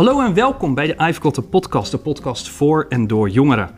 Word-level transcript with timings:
Hallo 0.00 0.20
en 0.20 0.34
welkom 0.34 0.74
bij 0.74 0.86
de 0.86 0.94
I've 1.08 1.20
Got 1.20 1.38
a 1.38 1.42
Podcast, 1.42 1.90
de 1.90 1.98
podcast 1.98 2.48
voor 2.48 2.86
en 2.88 3.06
door 3.06 3.28
jongeren. 3.28 3.70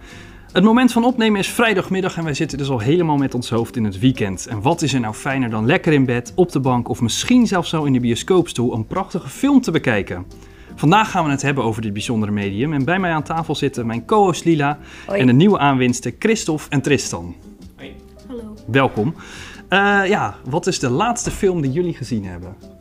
Het 0.52 0.64
moment 0.64 0.92
van 0.92 1.04
opnemen 1.04 1.40
is 1.40 1.48
vrijdagmiddag 1.48 2.16
en 2.16 2.24
wij 2.24 2.34
zitten 2.34 2.58
dus 2.58 2.68
al 2.68 2.78
helemaal 2.78 3.16
met 3.16 3.34
ons 3.34 3.50
hoofd 3.50 3.76
in 3.76 3.84
het 3.84 3.98
weekend. 3.98 4.46
En 4.46 4.60
wat 4.60 4.82
is 4.82 4.94
er 4.94 5.00
nou 5.00 5.14
fijner 5.14 5.50
dan 5.50 5.66
lekker 5.66 5.92
in 5.92 6.04
bed, 6.04 6.32
op 6.34 6.52
de 6.52 6.60
bank 6.60 6.88
of 6.88 7.00
misschien 7.00 7.46
zelfs 7.46 7.68
zo 7.68 7.84
in 7.84 7.92
de 7.92 8.00
bioscoopstoel 8.00 8.74
een 8.74 8.86
prachtige 8.86 9.28
film 9.28 9.60
te 9.60 9.70
bekijken? 9.70 10.26
Vandaag 10.74 11.10
gaan 11.10 11.24
we 11.24 11.30
het 11.30 11.42
hebben 11.42 11.64
over 11.64 11.82
dit 11.82 11.92
bijzondere 11.92 12.32
medium 12.32 12.72
en 12.72 12.84
bij 12.84 12.98
mij 12.98 13.12
aan 13.12 13.22
tafel 13.22 13.54
zitten 13.54 13.86
mijn 13.86 14.04
co-host 14.04 14.44
Lila 14.44 14.78
Hoi. 15.06 15.20
en 15.20 15.26
de 15.26 15.32
nieuwe 15.32 15.58
aanwinsten 15.58 16.14
Christophe 16.18 16.66
en 16.68 16.82
Tristan. 16.82 17.34
Hallo. 18.28 18.54
Welkom. 18.66 19.14
Eh, 19.68 20.00
ja, 20.06 20.36
wat 20.44 20.66
is 20.66 20.78
de 20.78 20.90
laatste 20.90 21.30
film 21.30 21.60
die 21.60 21.72
jullie 21.72 21.94
gezien 21.94 22.24
hebben? 22.24 22.71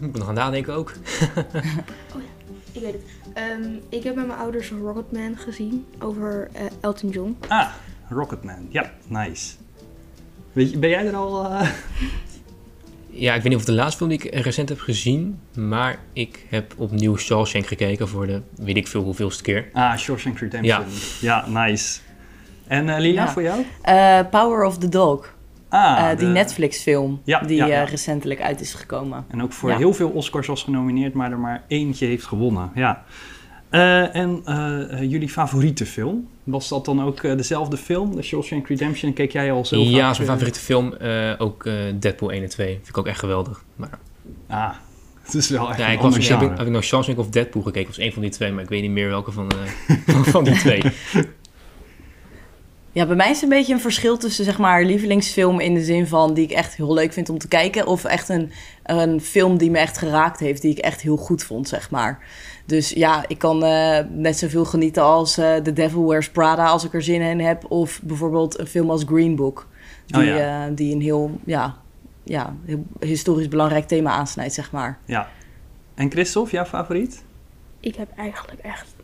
Ik 0.00 0.06
moet 0.06 0.16
nog 0.18 0.28
aan 0.28 0.34
nadenken 0.34 0.74
ook. 0.74 0.92
Ik 2.72 2.80
weet 2.80 2.92
het. 2.92 3.02
Ehm, 3.34 3.70
ik 3.88 4.02
heb 4.04 4.14
met 4.14 4.26
mijn 4.26 4.38
ouders 4.38 4.70
Rocketman 4.70 5.36
gezien 5.36 5.86
over 5.98 6.48
eh, 6.52 6.62
Elton 6.80 7.10
John. 7.10 7.36
Ah, 7.48 7.68
Rocketman. 8.08 8.66
Ja, 8.70 8.92
nice. 9.06 9.54
Weet 10.52 10.70
je, 10.70 10.78
ben 10.78 10.90
jij 10.90 11.06
er 11.06 11.14
al... 11.16 11.44
eh, 11.44 11.68
Ja, 13.16 13.34
ik 13.34 13.42
weet 13.42 13.44
niet 13.52 13.60
of 13.60 13.66
het 13.66 13.74
de 13.76 13.80
laatste 13.80 13.96
film 13.96 14.08
die 14.08 14.18
ik 14.18 14.34
recent 14.44 14.68
heb 14.68 14.78
gezien, 14.80 15.40
maar 15.56 15.98
ik 16.12 16.46
heb 16.48 16.74
opnieuw 16.76 17.16
Shawshank 17.16 17.66
gekeken 17.66 18.08
voor 18.08 18.26
de 18.26 18.42
weet 18.56 18.76
ik 18.76 18.86
veel 18.86 19.02
hoeveelste 19.02 19.42
keer. 19.42 19.68
Ah, 19.72 19.96
Shawshank 19.96 20.38
Redemption. 20.38 20.84
Ja, 21.20 21.48
nice. 21.48 22.00
En 22.66 22.88
eh, 22.88 22.98
Lina, 23.00 23.22
Ja. 23.24 23.32
voor 23.32 23.42
jou? 23.42 23.64
Eh, 23.82 24.20
Power 24.30 24.64
of 24.64 24.78
the 24.78 24.88
Dog. 24.88 25.33
Ah, 25.74 25.98
Eh, 26.10 26.18
die 26.18 26.26
de- 26.26 26.32
Netflix-film 26.32 27.20
Ja, 27.24 27.40
die 27.40 27.56
ja, 27.56 27.66
ja. 27.66 27.82
eh, 27.82 27.90
recentelijk 27.90 28.40
uit 28.40 28.60
is 28.60 28.74
gekomen. 28.74 29.24
En 29.28 29.42
ook 29.42 29.52
voor 29.52 29.70
Ja. 29.70 29.76
heel 29.76 29.92
veel 29.92 30.08
Oscars 30.10 30.46
was 30.46 30.62
genomineerd, 30.62 31.14
maar 31.14 31.30
er 31.30 31.38
maar 31.38 31.64
eentje 31.68 32.06
heeft 32.06 32.24
gewonnen. 32.24 32.70
Ja. 32.74 33.04
Eh, 33.70 34.16
en 34.16 34.42
jullie 35.08 35.28
favoriete 35.28 35.86
film? 35.86 36.28
Was 36.44 36.68
dat 36.68 36.84
dan 36.84 37.02
ook 37.02 37.20
eh, 37.22 37.36
dezelfde 37.36 37.76
film, 37.76 38.16
de 38.16 38.22
Shawshank 38.22 38.68
Redemption? 38.68 39.12
Keek 39.12 39.32
jij 39.32 39.52
al 39.52 39.64
zo 39.64 39.76
ja, 39.80 40.02
mijn 40.02 40.14
favoriete 40.14 40.60
film. 40.60 40.92
eh, 40.94 41.32
ook 41.38 41.66
eh, 41.66 41.74
Deadpool 41.94 42.30
1 42.32 42.42
en 42.42 42.48
2. 42.48 42.68
Vind 42.74 42.88
ik 42.88 42.98
ook 42.98 43.06
echt 43.06 43.18
geweldig. 43.18 43.64
Maar, 43.76 43.98
Ah, 44.48 44.70
het 45.24 45.34
is 45.34 45.48
wel 45.48 45.68
echt 45.68 45.78
ja, 45.78 45.86
een 45.86 45.92
ik 45.92 46.00
was, 46.00 46.28
heb, 46.28 46.42
ik, 46.42 46.58
ik 46.60 46.68
nou 46.68 46.82
Shawshank 46.82 47.18
of 47.18 47.28
Deadpool 47.28 47.62
gekeken? 47.62 47.88
Of 47.90 47.96
was 47.96 48.04
één 48.04 48.12
van 48.12 48.22
die 48.22 48.30
twee, 48.30 48.52
maar 48.52 48.62
ik 48.62 48.68
weet 48.68 48.82
niet 48.82 48.90
meer 48.90 49.08
welke 49.08 49.32
van, 49.32 49.50
eh, 49.50 49.96
van, 50.06 50.24
van 50.34 50.44
die 50.44 50.54
twee. 50.54 50.82
Ja, 52.94 53.06
bij 53.06 53.16
mij 53.16 53.30
is 53.30 53.40
het 53.40 53.42
een 53.42 53.58
beetje 53.58 53.72
een 53.74 53.80
verschil 53.80 54.16
tussen 54.16 54.44
zeg 54.44 54.58
maar 54.58 54.84
lievelingsfilm 54.84 55.60
in 55.60 55.74
de 55.74 55.84
zin 55.84 56.06
van 56.06 56.34
die 56.34 56.44
ik 56.44 56.50
echt 56.50 56.76
heel 56.76 56.94
leuk 56.94 57.12
vind 57.12 57.28
om 57.28 57.38
te 57.38 57.48
kijken. 57.48 57.86
Of 57.86 58.04
echt 58.04 58.28
een, 58.28 58.50
een 58.82 59.20
film 59.20 59.58
die 59.58 59.70
me 59.70 59.78
echt 59.78 59.98
geraakt 59.98 60.40
heeft, 60.40 60.62
die 60.62 60.70
ik 60.70 60.78
echt 60.78 61.00
heel 61.00 61.16
goed 61.16 61.42
vond, 61.44 61.68
zeg 61.68 61.90
maar. 61.90 62.18
Dus 62.66 62.90
ja, 62.90 63.24
ik 63.28 63.38
kan 63.38 63.64
eh, 63.64 63.98
net 64.10 64.38
zoveel 64.38 64.64
genieten 64.64 65.02
als 65.02 65.38
eh 65.38 65.56
The 65.56 65.72
Devil 65.72 66.08
Wears 66.08 66.30
Prada 66.30 66.66
als 66.66 66.84
ik 66.84 66.94
er 66.94 67.02
zin 67.02 67.20
in 67.20 67.40
heb. 67.40 67.70
Of 67.70 68.00
bijvoorbeeld 68.02 68.58
een 68.58 68.66
film 68.66 68.90
als 68.90 69.04
Green 69.06 69.36
Book. 69.36 69.66
Die, 70.06 70.20
Oh 70.20 70.26
ja. 70.26 70.66
eh, 70.66 70.72
die 70.76 70.94
een 70.94 71.00
heel, 71.00 71.40
ja, 71.44 71.76
ja, 72.24 72.54
heel 72.64 72.84
historisch 73.00 73.48
belangrijk 73.48 73.86
thema 73.86 74.10
aansnijdt, 74.10 74.54
zeg 74.54 74.72
maar. 74.72 74.98
Ja. 75.04 75.28
En 75.94 76.10
Christophe, 76.10 76.50
jouw 76.50 76.64
favoriet? 76.64 77.24
Ik 77.80 77.94
heb 77.94 78.08
eigenlijk 78.16 78.60
echt 78.60 78.94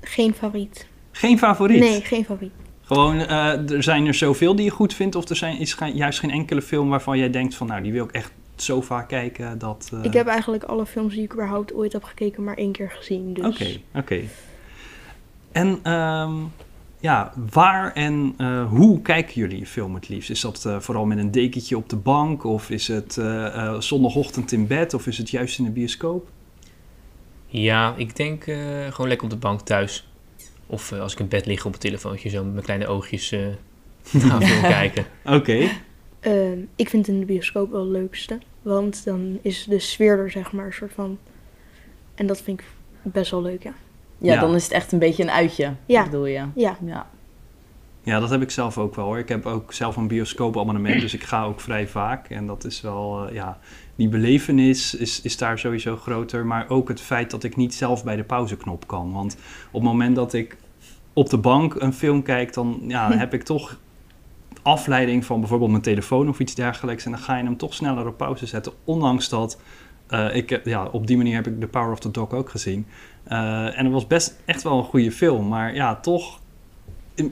geen 0.00 0.34
favoriet. 0.34 0.86
Geen 1.12 1.38
favoriet? 1.38 1.80
Nee, 1.80 2.00
geen 2.00 2.24
favoriet. 2.24 2.52
Gewoon, 2.84 3.18
eh, 3.20 3.70
er 3.70 3.82
zijn 3.82 4.06
er 4.06 4.14
zoveel 4.14 4.54
die 4.56 4.64
je 4.64 4.70
goed 4.70 4.94
vindt, 4.94 5.14
of 5.16 5.28
er 5.28 5.36
zijn, 5.36 5.58
is 5.58 5.76
juist 5.94 6.18
geen 6.18 6.30
enkele 6.30 6.62
film 6.62 6.88
waarvan 6.88 7.18
jij 7.18 7.30
denkt 7.30 7.54
van, 7.54 7.66
nou, 7.66 7.82
die 7.82 7.92
wil 7.92 8.04
ik 8.04 8.12
echt 8.12 8.32
zo 8.56 8.80
vaak 8.80 9.08
kijken 9.08 9.58
dat... 9.58 9.90
eh, 9.92 10.04
Ik 10.04 10.12
heb 10.12 10.26
eigenlijk 10.26 10.64
alle 10.64 10.86
films 10.86 11.14
die 11.14 11.22
ik 11.22 11.32
überhaupt 11.32 11.74
ooit 11.74 11.92
heb 11.92 12.04
gekeken 12.04 12.44
maar 12.44 12.56
één 12.56 12.72
keer 12.72 12.90
gezien. 12.90 13.32
Dus 13.32 13.44
Oké, 13.46 13.66
oké. 13.94 14.20
En 15.52 15.78
ehm, 15.82 16.32
ja, 17.00 17.32
waar 17.52 17.92
en 17.92 18.34
eh, 18.36 18.66
hoe 18.68 19.02
kijken 19.02 19.34
jullie 19.34 19.60
een 19.60 19.66
film 19.66 19.94
het 19.94 20.08
liefst? 20.08 20.30
Is 20.30 20.40
dat 20.40 20.64
eh, 20.64 20.80
vooral 20.80 21.04
met 21.04 21.18
een 21.18 21.30
dekentje 21.30 21.76
op 21.76 21.88
de 21.88 21.96
bank, 21.96 22.44
of 22.44 22.70
is 22.70 22.88
het 22.88 23.16
eh, 23.18 23.46
eh, 23.46 23.80
zondagochtend 23.80 24.52
in 24.52 24.66
bed, 24.66 24.94
of 24.94 25.06
is 25.06 25.18
het 25.18 25.30
juist 25.30 25.58
in 25.58 25.64
de 25.64 25.70
bioscoop? 25.70 26.28
Ja, 27.46 27.94
ik 27.96 28.16
denk 28.16 28.46
eh, 28.46 28.56
gewoon 28.90 29.08
lekker 29.08 29.24
op 29.26 29.32
de 29.32 29.38
bank 29.38 29.60
thuis. 29.60 30.08
Of 30.66 30.92
eh, 30.92 31.00
als 31.00 31.12
ik 31.12 31.18
in 31.18 31.28
bed 31.28 31.46
lig 31.46 31.64
op 31.66 31.72
het 31.72 31.80
telefoontje, 31.80 32.28
zo 32.28 32.42
met 32.44 32.52
mijn 32.52 32.64
kleine 32.64 32.86
oogjes 32.86 33.32
eh 33.32 33.40
naar 34.28 34.42
film 34.42 34.60
kijken. 34.60 35.04
Oké, 35.24 35.68
Ehm, 36.20 36.58
ik 36.76 36.88
vind 36.88 37.08
in 37.08 37.18
de 37.20 37.24
bioscoop 37.26 37.70
wel 37.70 37.80
het 37.80 37.90
leukste. 37.90 38.38
Want 38.62 39.04
dan 39.04 39.38
is 39.42 39.64
de 39.64 39.78
sfeer 39.78 40.18
er 40.18 40.30
zeg 40.30 40.52
maar 40.52 40.66
een 40.66 40.72
soort 40.72 40.92
van... 40.92 41.18
En 42.14 42.26
dat 42.26 42.42
vind 42.42 42.60
ik 42.60 42.66
best 43.02 43.30
wel 43.30 43.42
leuk, 43.42 43.62
ja. 43.62 43.74
Ja, 44.18 44.34
Ja. 44.34 44.40
dan 44.40 44.54
is 44.54 44.62
het 44.62 44.72
echt 44.72 44.92
een 44.92 44.98
beetje 44.98 45.22
een 45.22 45.30
uitje, 45.30 45.72
Ja. 45.86 46.04
bedoel 46.04 46.26
je. 46.26 46.44
Ja, 46.54 46.76
Ja. 46.84 47.10
Ja, 48.04 48.20
dat 48.20 48.30
heb 48.30 48.42
ik 48.42 48.50
zelf 48.50 48.78
ook 48.78 48.94
wel 48.94 49.04
hoor. 49.04 49.18
Ik 49.18 49.28
heb 49.28 49.46
ook 49.46 49.72
zelf 49.72 49.96
een 49.96 50.08
bioscoopabonnement, 50.08 51.00
dus 51.00 51.14
ik 51.14 51.22
ga 51.22 51.44
ook 51.44 51.60
vrij 51.60 51.88
vaak. 51.88 52.28
En 52.28 52.46
dat 52.46 52.64
is 52.64 52.80
wel, 52.80 53.26
eh, 53.26 53.34
ja, 53.34 53.58
die 53.96 54.08
belevenis 54.08 54.94
is, 54.94 55.20
is 55.20 55.36
daar 55.36 55.58
sowieso 55.58 55.96
groter. 55.96 56.46
Maar 56.46 56.68
ook 56.68 56.88
het 56.88 57.00
feit 57.00 57.30
dat 57.30 57.44
ik 57.44 57.56
niet 57.56 57.74
zelf 57.74 58.04
bij 58.04 58.16
de 58.16 58.24
pauzeknop 58.24 58.86
kan. 58.86 59.12
Want 59.12 59.36
op 59.66 59.80
het 59.80 59.82
moment 59.82 60.16
dat 60.16 60.32
ik 60.32 60.56
op 61.12 61.30
de 61.30 61.38
bank 61.38 61.74
een 61.74 61.92
film 61.92 62.22
kijk, 62.22 62.52
dan 62.52 62.80
ja, 62.86 63.12
heb 63.18 63.34
ik 63.34 63.42
toch 63.42 63.78
afleiding 64.62 65.24
van 65.24 65.40
bijvoorbeeld 65.40 65.70
mijn 65.70 65.82
telefoon 65.82 66.28
of 66.28 66.38
iets 66.38 66.54
dergelijks. 66.54 67.04
En 67.04 67.10
dan 67.10 67.20
ga 67.20 67.36
je 67.36 67.44
hem 67.44 67.56
toch 67.56 67.74
sneller 67.74 68.06
op 68.06 68.16
pauze 68.16 68.46
zetten. 68.46 68.72
Ondanks 68.84 69.28
dat 69.28 69.60
eh, 70.06 70.36
ik, 70.36 70.60
ja, 70.64 70.86
op 70.86 71.06
die 71.06 71.16
manier 71.16 71.34
heb 71.34 71.46
ik 71.46 71.60
The 71.60 71.66
Power 71.66 71.92
of 71.92 72.00
the 72.00 72.10
Dog 72.10 72.32
ook 72.32 72.50
gezien. 72.50 72.86
Eh, 73.24 73.78
en 73.78 73.84
het 73.84 73.92
was 73.92 74.06
best 74.06 74.36
echt 74.44 74.62
wel 74.62 74.78
een 74.78 74.84
goede 74.84 75.12
film. 75.12 75.48
Maar 75.48 75.74
ja, 75.74 75.96
toch 75.96 76.40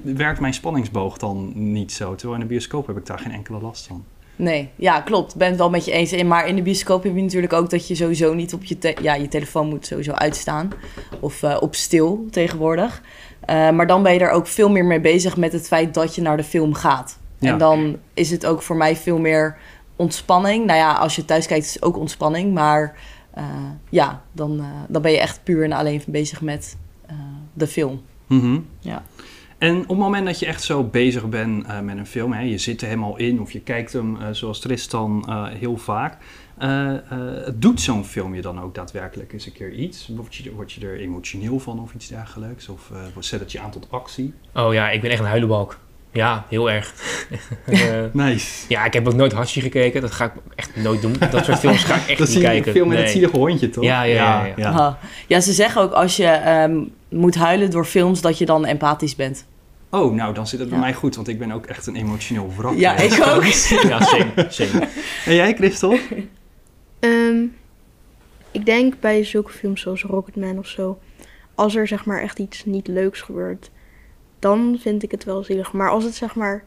werkt 0.03 0.41
mijn 0.41 0.55
spanningsboog 0.55 1.19
dan 1.19 1.53
niet 1.55 1.93
zo. 1.93 2.15
Terwijl 2.15 2.41
in 2.41 2.47
de 2.47 2.53
bioscoop 2.53 2.87
heb 2.87 2.97
ik 2.97 3.07
daar 3.07 3.19
geen 3.19 3.33
enkele 3.33 3.61
last 3.61 3.87
van. 3.87 4.05
Nee, 4.37 4.69
ja, 4.77 5.01
klopt. 5.01 5.33
Ik 5.33 5.39
ben 5.39 5.49
het 5.49 5.57
wel 5.59 5.71
met 5.71 5.85
je 5.85 5.93
eens. 5.93 6.13
En- 6.13 6.27
Maar 6.27 6.47
in 6.49 6.57
de 6.57 6.63
bioscoop 6.63 7.03
heb 7.03 7.15
je 7.17 7.23
natuurlijk 7.23 7.53
ook 7.53 7.71
dat 7.71 7.89
je 7.89 7.95
sowieso 7.95 8.35
niet 8.35 8.55
op 8.55 8.65
je... 8.65 8.79
te- 8.79 8.97
ja, 9.03 9.15
je 9.15 9.29
telefoon 9.29 9.69
moet 9.69 9.87
sowieso 9.87 10.13
uitstaan. 10.13 10.71
Of 11.21 11.43
eh, 11.43 11.57
op 11.61 11.75
stil 11.75 12.27
tegenwoordig. 12.31 13.03
Eh, 13.41 13.71
maar 13.71 13.87
dan 13.87 14.03
ben 14.03 14.13
je 14.13 14.19
er 14.21 14.31
ook 14.31 14.47
veel 14.47 14.71
meer 14.71 14.85
mee 14.85 15.01
bezig 15.01 15.37
met 15.37 15.53
het 15.53 15.67
feit 15.67 15.95
dat 15.95 16.15
je 16.15 16.23
naar 16.23 16.37
de 16.37 16.45
film 16.45 16.75
gaat. 16.75 17.19
Ja. 17.39 17.53
En 17.53 17.59
dan 17.59 17.97
is 18.15 18.31
het 18.31 18.47
ook 18.47 18.63
voor 18.63 18.77
mij 18.77 18.97
veel 18.97 19.19
meer 19.19 19.57
ontspanning. 19.97 20.67
Nou 20.67 20.79
ja, 20.79 20.93
als 20.93 21.17
je 21.17 21.25
thuis 21.25 21.47
kijkt 21.47 21.65
is 21.65 21.75
het 21.75 21.83
ook 21.83 21.97
ontspanning. 21.97 22.55
Maar 22.55 22.97
eh, 23.35 23.45
ja, 23.91 24.23
dan, 24.33 24.65
dan 24.89 25.03
ben 25.03 25.13
je 25.13 25.19
echt 25.21 25.41
puur 25.45 25.65
en 25.65 25.73
alleen 25.73 26.03
bezig 26.07 26.41
met 26.41 26.77
de 27.55 27.67
film. 27.67 28.01
Mhm. 28.27 28.59
Ja. 28.81 29.03
En 29.63 29.81
op 29.83 29.89
het 29.89 29.99
moment 29.99 30.27
dat 30.27 30.39
je 30.39 30.47
echt 30.47 30.63
zo 30.63 30.83
bezig 30.85 31.29
bent 31.29 31.67
eh, 31.67 31.81
met 31.81 31.97
een 31.97 32.07
film, 32.07 32.33
hè, 32.33 32.41
je 32.41 32.59
zit 32.59 32.81
er 32.81 32.87
helemaal 32.87 33.17
in 33.17 33.41
of 33.41 33.51
je 33.53 33.61
kijkt 33.61 33.93
hem 33.93 34.17
eh, 34.21 34.27
zoals 34.31 34.59
Tristan 34.61 35.25
eh, 35.29 35.45
heel 35.59 35.77
vaak. 35.77 36.17
eh, 36.59 36.93
eh, 36.95 36.99
doet 37.55 37.81
zo'n 37.81 38.05
film 38.05 38.35
je 38.35 38.43
dan 38.43 38.61
ook 38.61 38.75
daadwerkelijk 38.75 39.33
eens 39.33 39.47
een 39.47 39.53
keer 39.53 39.73
iets? 39.73 40.09
Word 40.17 40.35
je, 40.35 40.53
word 40.55 40.73
je 40.73 40.87
er 40.87 40.99
emotioneel 41.01 41.59
van 41.59 41.81
of 41.81 41.95
iets 41.95 42.09
dergelijks? 42.09 42.69
Of 42.69 42.91
eh, 42.93 42.99
zet 43.19 43.41
het 43.41 43.53
je 43.53 43.61
aan 43.61 43.71
tot 43.71 43.87
actie? 43.91 44.35
Oh 44.55 44.73
ja, 44.75 44.91
ik 44.91 45.01
ben 45.01 45.11
echt 45.11 45.21
een 45.21 45.27
huilenbalk. 45.27 45.79
Ja, 46.13 46.45
heel 46.49 46.71
erg. 46.71 46.95
Eh, 47.67 47.79
Nice. 48.13 48.65
ja, 48.69 48.85
ik 48.85 48.93
heb 48.93 49.07
ook 49.09 49.15
nooit 49.15 49.33
Hashi 49.33 49.61
gekeken. 49.61 50.01
Dat 50.01 50.11
ga 50.13 50.25
ik 50.25 50.33
echt 50.55 50.77
nooit 50.77 51.01
doen. 51.03 51.15
Dat 51.31 51.45
soort 51.45 51.59
films 51.59 51.85
ga 51.85 51.95
ik 51.95 52.07
echt 52.09 52.19
Dat 52.25 52.29
niet 52.29 52.39
kijken. 52.43 52.73
film 52.73 52.89
met 52.89 52.97
het 52.97 53.07
Nee. 53.07 53.15
zielige 53.15 53.37
hondje, 53.37 53.71
toch? 53.71 53.85
Ja, 53.85 54.03
ja, 54.03 54.45
ja, 54.47 54.53
ja. 54.57 54.99
Ja, 55.29 55.41
ze 55.41 55.53
zeggen 55.53 55.83
ook 55.83 55.93
als 55.93 56.17
je 56.17 56.27
ehm, 56.27 56.85
moet 57.09 57.35
huilen 57.35 57.71
door 57.71 57.85
films 57.85 58.21
dat 58.21 58.39
je 58.39 58.45
dan 58.47 58.65
empathisch 58.65 59.17
bent. 59.17 59.47
Oh, 59.95 60.15
nou, 60.15 60.35
dan 60.35 60.47
zit 60.47 60.59
het 60.61 60.69
bij 60.69 60.79
Ja. 60.79 60.85
mij 60.85 60.95
goed, 60.95 61.15
want 61.17 61.29
ik 61.29 61.39
ben 61.39 61.51
ook 61.53 61.67
echt 61.67 61.87
een 61.87 61.97
emotioneel 61.97 62.53
wrak. 62.57 62.77
Ja, 62.79 62.97
ik 62.97 63.13
ook. 63.27 63.45
Ja, 63.89 64.01
same, 64.01 64.33
same. 64.49 64.89
En 65.27 65.35
jij, 65.35 65.55
Christel? 65.55 65.97
Ehm, 67.01 67.45
ik 68.51 68.67
denk 68.67 69.01
bij 69.01 69.25
zulke 69.25 69.53
films 69.53 69.81
zoals 69.81 70.03
Rocketman 70.03 70.59
of 70.59 70.67
zo, 70.67 70.99
als 71.55 71.75
er 71.75 71.87
zeg 71.87 72.05
maar 72.05 72.21
echt 72.23 72.39
iets 72.39 72.65
niet 72.65 72.87
leuks 72.89 73.21
gebeurt, 73.21 73.71
dan 74.39 74.77
vind 74.81 75.03
ik 75.03 75.11
het 75.11 75.25
wel 75.25 75.45
zielig. 75.45 75.73
Maar 75.73 75.91
als 75.91 76.05
het 76.05 76.15
zeg 76.15 76.35
maar 76.35 76.65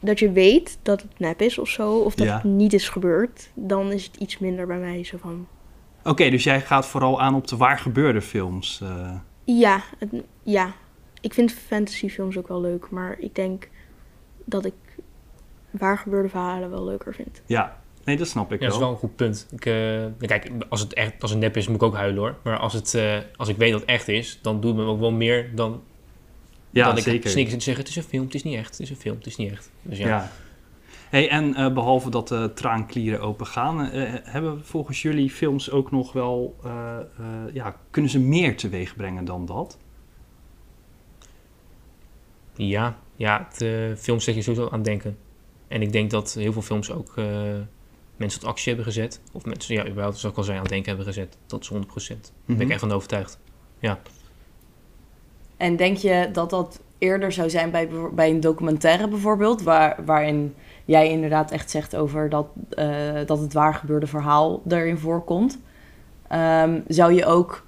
dat 0.00 0.18
je 0.18 0.32
weet 0.32 0.78
dat 0.82 1.02
het 1.02 1.18
nep 1.18 1.40
is 1.42 1.58
of 1.58 1.68
zo, 1.68 1.92
of 1.98 2.14
dat 2.14 2.26
Ja. 2.26 2.34
het 2.34 2.44
niet 2.44 2.72
is 2.72 2.88
gebeurd, 2.88 3.50
dan 3.54 3.92
is 3.92 4.04
het 4.04 4.16
iets 4.16 4.38
minder 4.38 4.66
bij 4.66 4.78
mij 4.78 5.04
zo 5.04 5.16
van. 5.20 5.46
Oké, 6.04 6.30
dus 6.30 6.44
jij 6.44 6.60
gaat 6.60 6.86
vooral 6.86 7.20
aan 7.20 7.34
op 7.34 7.46
de 7.46 7.56
waar 7.56 7.78
gebeurde 7.78 8.20
films. 8.22 8.80
eh. 8.82 9.14
Ja, 9.44 9.82
het, 9.98 10.08
ja. 10.42 10.72
Ik 11.20 11.34
vind 11.34 11.52
fantasyfilms 11.52 12.38
ook 12.38 12.48
wel 12.48 12.60
leuk, 12.60 12.90
maar 12.90 13.18
ik 13.18 13.34
denk 13.34 13.68
dat 14.44 14.64
ik 14.64 14.74
waar 15.70 15.98
gebeurde 15.98 16.28
verhalen 16.28 16.70
wel 16.70 16.84
leuker 16.84 17.14
vind. 17.14 17.42
ja, 17.46 17.80
nee, 18.04 18.16
dat 18.16 18.28
snap 18.28 18.52
ik 18.52 18.60
Ja, 18.60 18.64
dat 18.66 18.74
is 18.74 18.78
wel. 18.80 18.86
wel 18.88 18.90
een 18.96 19.00
goed 19.00 19.16
punt. 19.16 19.46
Ik, 19.50 19.66
eh, 19.66 20.04
kijk, 20.18 20.50
als 20.68 20.80
het 20.80 20.94
echt 20.94 21.22
als 21.22 21.30
het 21.30 21.40
nep 21.40 21.56
is, 21.56 21.66
moet 21.66 21.76
ik 21.76 21.82
ook 21.82 21.94
huilen 21.94 22.18
hoor. 22.18 22.36
Maar 22.42 22.58
als, 22.58 22.72
het, 22.72 22.94
eh, 22.94 23.18
als 23.36 23.48
ik 23.48 23.56
weet 23.56 23.70
dat 23.72 23.80
het 23.80 23.88
echt 23.88 24.08
is, 24.08 24.38
dan 24.42 24.60
doet 24.60 24.76
het 24.76 24.84
me 24.84 24.90
ook 24.90 25.00
wel 25.00 25.12
meer 25.12 25.50
dan 25.54 25.82
Ja, 26.70 26.84
dat 26.88 26.96
ik 26.98 27.02
zeker. 27.02 27.50
te 27.50 27.60
zeggen, 27.60 27.84
het 27.84 27.88
is 27.88 27.96
een 27.96 28.02
film, 28.02 28.24
het 28.24 28.34
is 28.34 28.42
niet 28.42 28.56
echt. 28.56 28.70
Het 28.70 28.80
is 28.80 28.90
een 28.90 28.96
film, 28.96 29.16
het 29.16 29.26
is 29.26 29.36
niet 29.36 29.50
echt. 29.52 29.70
Dus 29.82 29.98
ja. 29.98 30.06
Ja. 30.06 30.30
Hey, 31.10 31.28
en 31.30 31.54
eh, 31.54 31.72
behalve 31.72 32.10
dat 32.10 32.28
de 32.28 32.50
traanklieren 32.54 33.20
open 33.20 33.46
gaan, 33.46 33.90
eh, 33.90 34.12
hebben 34.22 34.64
volgens 34.64 35.02
jullie 35.02 35.30
films 35.30 35.70
ook 35.70 35.90
nog 35.90 36.12
wel, 36.12 36.56
eh, 36.64 36.98
eh, 36.98 37.54
ja, 37.54 37.76
kunnen 37.90 38.10
ze 38.10 38.18
meer 38.20 38.56
teweeg 38.56 38.96
brengen 38.96 39.24
dan 39.24 39.46
dat? 39.46 39.78
Ja, 42.66 42.96
ja 43.16 43.48
de 43.58 43.94
film 43.98 44.20
zet 44.20 44.34
je 44.34 44.42
sowieso 44.42 44.66
aan 44.68 44.72
het 44.78 44.84
denken. 44.84 45.18
En 45.68 45.82
ik 45.82 45.92
denk 45.92 46.10
dat 46.10 46.32
heel 46.34 46.52
veel 46.52 46.62
films 46.62 46.92
ook 46.92 47.12
eh, 47.16 47.24
mensen 48.16 48.40
tot 48.40 48.48
actie 48.48 48.66
hebben 48.74 48.92
gezet. 48.92 49.20
Of 49.32 49.44
mensen, 49.44 49.74
ja, 49.74 49.86
überhaupt, 49.86 50.18
zoals 50.18 50.32
ik 50.34 50.38
al 50.38 50.44
zei, 50.44 50.56
aan 50.56 50.62
het 50.62 50.72
denken 50.72 50.88
hebben 50.88 51.06
gezet. 51.14 51.36
Dat 51.46 51.60
is 51.62 51.68
100%. 51.68 52.22
Daar 52.22 52.32
ben 52.46 52.56
Mhm. 52.56 52.64
ik 52.64 52.70
echt 52.70 52.80
van 52.80 52.92
overtuigd. 52.92 53.38
En 55.56 55.76
denk 55.76 55.96
je 55.96 56.28
dat 56.32 56.50
dat 56.50 56.80
eerder 56.98 57.32
zou 57.32 57.50
zijn 57.50 57.70
bij, 57.70 57.88
bij 58.12 58.30
een 58.30 58.40
documentaire 58.40 59.08
bijvoorbeeld, 59.08 59.62
waar, 59.62 59.98
waarin 60.04 60.54
jij 60.84 61.08
inderdaad 61.10 61.50
echt 61.50 61.70
zegt 61.70 61.96
over 61.96 62.28
dat, 62.28 62.46
eh, 62.70 63.14
dat 63.26 63.38
het 63.38 63.52
waar 63.52 63.74
gebeurde 63.74 64.06
verhaal 64.06 64.62
erin 64.68 64.98
voorkomt? 64.98 65.58
Ehm, 66.28 66.80
zou 66.88 67.12
je 67.12 67.24
ook 67.26 67.66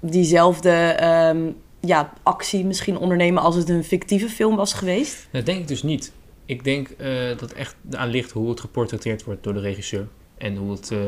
diezelfde 0.00 0.70
ehm, 0.70 1.50
ja, 1.80 2.12
actie 2.22 2.64
misschien 2.64 2.98
ondernemen 2.98 3.42
als 3.42 3.54
het 3.54 3.68
een 3.68 3.84
fictieve 3.84 4.28
film 4.28 4.56
was 4.56 4.72
geweest? 4.72 5.28
Dat 5.30 5.46
denk 5.46 5.60
ik 5.60 5.68
dus 5.68 5.82
niet. 5.82 6.12
Ik 6.46 6.64
denk 6.64 6.88
eh, 6.88 7.38
dat 7.38 7.52
echt 7.52 7.76
aan 7.90 8.08
ligt 8.08 8.30
hoe 8.30 8.50
het 8.50 8.60
geportretteerd 8.60 9.24
wordt 9.24 9.42
door 9.42 9.54
de 9.54 9.60
regisseur. 9.60 10.08
En 10.38 10.56
hoe 10.56 10.70
het, 10.70 10.90
eh, 10.90 10.98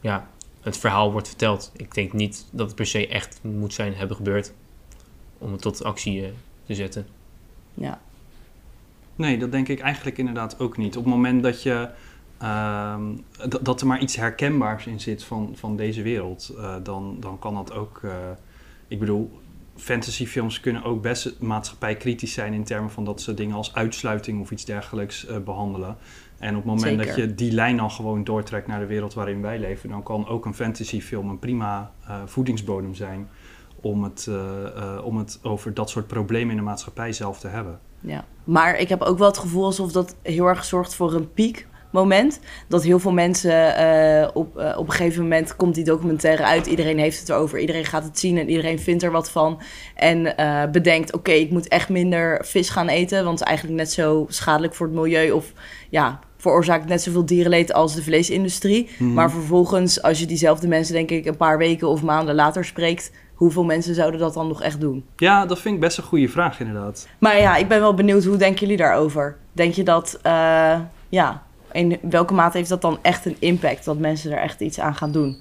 ja, 0.00 0.28
het 0.60 0.76
verhaal 0.76 1.12
wordt 1.12 1.28
verteld. 1.28 1.72
Ik 1.76 1.94
denk 1.94 2.12
niet 2.12 2.46
dat 2.50 2.66
het 2.66 2.76
per 2.76 2.86
se 2.86 3.08
echt 3.08 3.38
moet 3.42 3.72
zijn 3.74 3.94
hebben 3.94 4.16
gebeurd. 4.16 4.52
Om 5.38 5.52
het 5.52 5.60
tot 5.62 5.84
actie 5.84 6.22
eh, 6.24 6.28
te 6.66 6.74
zetten. 6.74 7.06
Ja. 7.74 8.00
Nee, 9.16 9.38
dat 9.38 9.52
denk 9.52 9.68
ik 9.68 9.80
eigenlijk 9.80 10.18
inderdaad 10.18 10.58
ook 10.60 10.76
niet. 10.76 10.96
Op 10.96 11.04
het 11.04 11.12
moment 11.12 11.42
dat 11.42 11.62
je 11.62 11.88
ehm, 12.38 13.02
dat- 13.48 13.64
dat 13.64 13.80
er 13.80 13.86
maar 13.86 14.00
iets 14.00 14.16
herkenbaars 14.16 14.86
in 14.86 15.00
zit 15.00 15.24
van, 15.24 15.52
van 15.54 15.76
deze 15.76 16.02
wereld, 16.02 16.52
eh, 16.58 16.74
dan, 16.82 17.16
dan 17.20 17.38
kan 17.38 17.54
dat 17.54 17.72
ook. 17.72 18.00
eh, 18.04 18.10
ik 18.88 18.98
bedoel, 18.98 19.40
fantasyfilms 19.76 20.60
kunnen 20.60 20.82
ook 20.82 21.02
best 21.02 21.40
maatschappijkritisch 21.40 22.32
zijn 22.32 22.52
in 22.52 22.64
termen 22.64 22.90
van 22.90 23.04
dat 23.04 23.20
ze 23.20 23.34
dingen 23.34 23.56
als 23.56 23.74
uitsluiting 23.74 24.40
of 24.40 24.50
iets 24.50 24.64
dergelijks 24.64 25.26
eh, 25.26 25.38
behandelen. 25.38 25.96
En 26.38 26.56
op 26.56 26.64
het 26.64 26.74
moment 26.74 26.98
dat 26.98 27.16
je 27.16 27.34
die 27.34 27.52
lijn 27.52 27.76
dan 27.76 27.90
gewoon 27.90 28.24
doortrekt 28.24 28.66
naar 28.66 28.80
de 28.80 28.86
wereld 28.86 29.14
waarin 29.14 29.42
wij 29.42 29.58
leven, 29.58 29.88
dan 29.88 30.02
kan 30.02 30.28
ook 30.28 30.44
een 30.44 30.54
fantasyfilm 30.54 31.28
een 31.28 31.38
prima 31.38 31.92
eh, 32.06 32.22
voedingsbodem 32.24 32.94
zijn 32.94 33.28
om 33.80 34.04
het, 34.04 34.26
eh, 34.26 35.00
om 35.04 35.16
het 35.16 35.38
over 35.42 35.74
dat 35.74 35.90
soort 35.90 36.06
problemen 36.06 36.50
in 36.50 36.56
de 36.56 36.62
maatschappij 36.62 37.12
zelf 37.12 37.38
te 37.38 37.48
hebben. 37.48 37.80
Ja, 38.00 38.24
maar 38.44 38.78
ik 38.78 38.88
heb 38.88 39.02
ook 39.02 39.18
wel 39.18 39.28
het 39.28 39.38
gevoel 39.38 39.64
alsof 39.64 39.92
dat 39.92 40.16
heel 40.22 40.46
erg 40.46 40.64
zorgt 40.64 40.94
voor 40.94 41.14
een 41.14 41.32
piekmoment. 41.90 42.40
Dat 42.68 42.82
heel 42.82 42.98
veel 42.98 43.12
mensen 43.12 43.76
eh, 43.76 44.28
op, 44.34 44.58
eh, 44.58 44.78
op 44.78 44.86
een 44.86 44.94
gegeven 44.94 45.22
moment 45.22 45.56
komt 45.56 45.74
die 45.74 45.84
documentaire 45.84 46.44
uit. 46.44 46.66
Iedereen 46.66 46.98
heeft 46.98 47.20
het 47.20 47.28
erover, 47.28 47.58
iedereen 47.58 47.84
gaat 47.84 48.04
het 48.04 48.18
zien 48.18 48.38
en 48.38 48.48
iedereen 48.48 48.78
vindt 48.78 49.02
er 49.02 49.10
wat 49.10 49.30
van. 49.30 49.60
En 49.94 50.36
eh, 50.36 50.70
bedenkt, 50.70 51.12
oké, 51.12 51.30
ik 51.30 51.50
moet 51.50 51.68
echt 51.68 51.88
minder 51.88 52.44
vis 52.44 52.70
gaan 52.70 52.88
eten. 52.88 53.24
Want 53.24 53.38
het 53.38 53.48
is 53.48 53.54
eigenlijk 53.54 53.78
net 53.78 53.92
zo 53.92 54.26
schadelijk 54.28 54.74
voor 54.74 54.86
het 54.86 54.94
milieu. 54.94 55.30
Of 55.30 55.52
ja, 55.90 56.18
veroorzaakt 56.36 56.88
net 56.88 57.02
zoveel 57.02 57.26
dierenleed 57.26 57.72
als 57.72 57.94
de 57.94 58.02
vleesindustrie. 58.02 58.88
Mhm. 58.98 59.12
Maar 59.12 59.30
vervolgens, 59.30 60.02
als 60.02 60.18
je 60.18 60.26
diezelfde 60.26 60.68
mensen 60.68 60.94
denk 60.94 61.10
ik 61.10 61.26
een 61.26 61.36
paar 61.36 61.58
weken 61.58 61.88
of 61.88 62.02
maanden 62.02 62.34
later 62.34 62.64
spreekt... 62.64 63.12
Hoeveel 63.36 63.64
mensen 63.64 63.94
zouden 63.94 64.20
dat 64.20 64.34
dan 64.34 64.48
nog 64.48 64.62
echt 64.62 64.80
doen? 64.80 65.04
Ja, 65.16 65.46
dat 65.46 65.58
vind 65.58 65.74
ik 65.74 65.80
best 65.80 65.98
een 65.98 66.04
goede 66.04 66.28
vraag 66.28 66.60
inderdaad. 66.60 67.08
Maar 67.18 67.38
ja, 67.38 67.56
ik 67.56 67.68
ben 67.68 67.80
wel 67.80 67.94
benieuwd, 67.94 68.24
hoe 68.24 68.36
denken 68.36 68.60
jullie 68.60 68.76
daarover? 68.76 69.36
Denk 69.52 69.74
je 69.74 69.82
dat, 69.82 70.18
ja, 71.08 71.45
in 71.76 71.98
welke 72.02 72.34
mate 72.34 72.56
heeft 72.56 72.68
dat 72.68 72.82
dan 72.82 72.98
echt 73.02 73.26
een 73.26 73.36
impact? 73.38 73.84
Dat 73.84 73.98
mensen 73.98 74.32
er 74.32 74.38
echt 74.38 74.60
iets 74.60 74.80
aan 74.80 74.94
gaan 74.94 75.12
doen? 75.12 75.36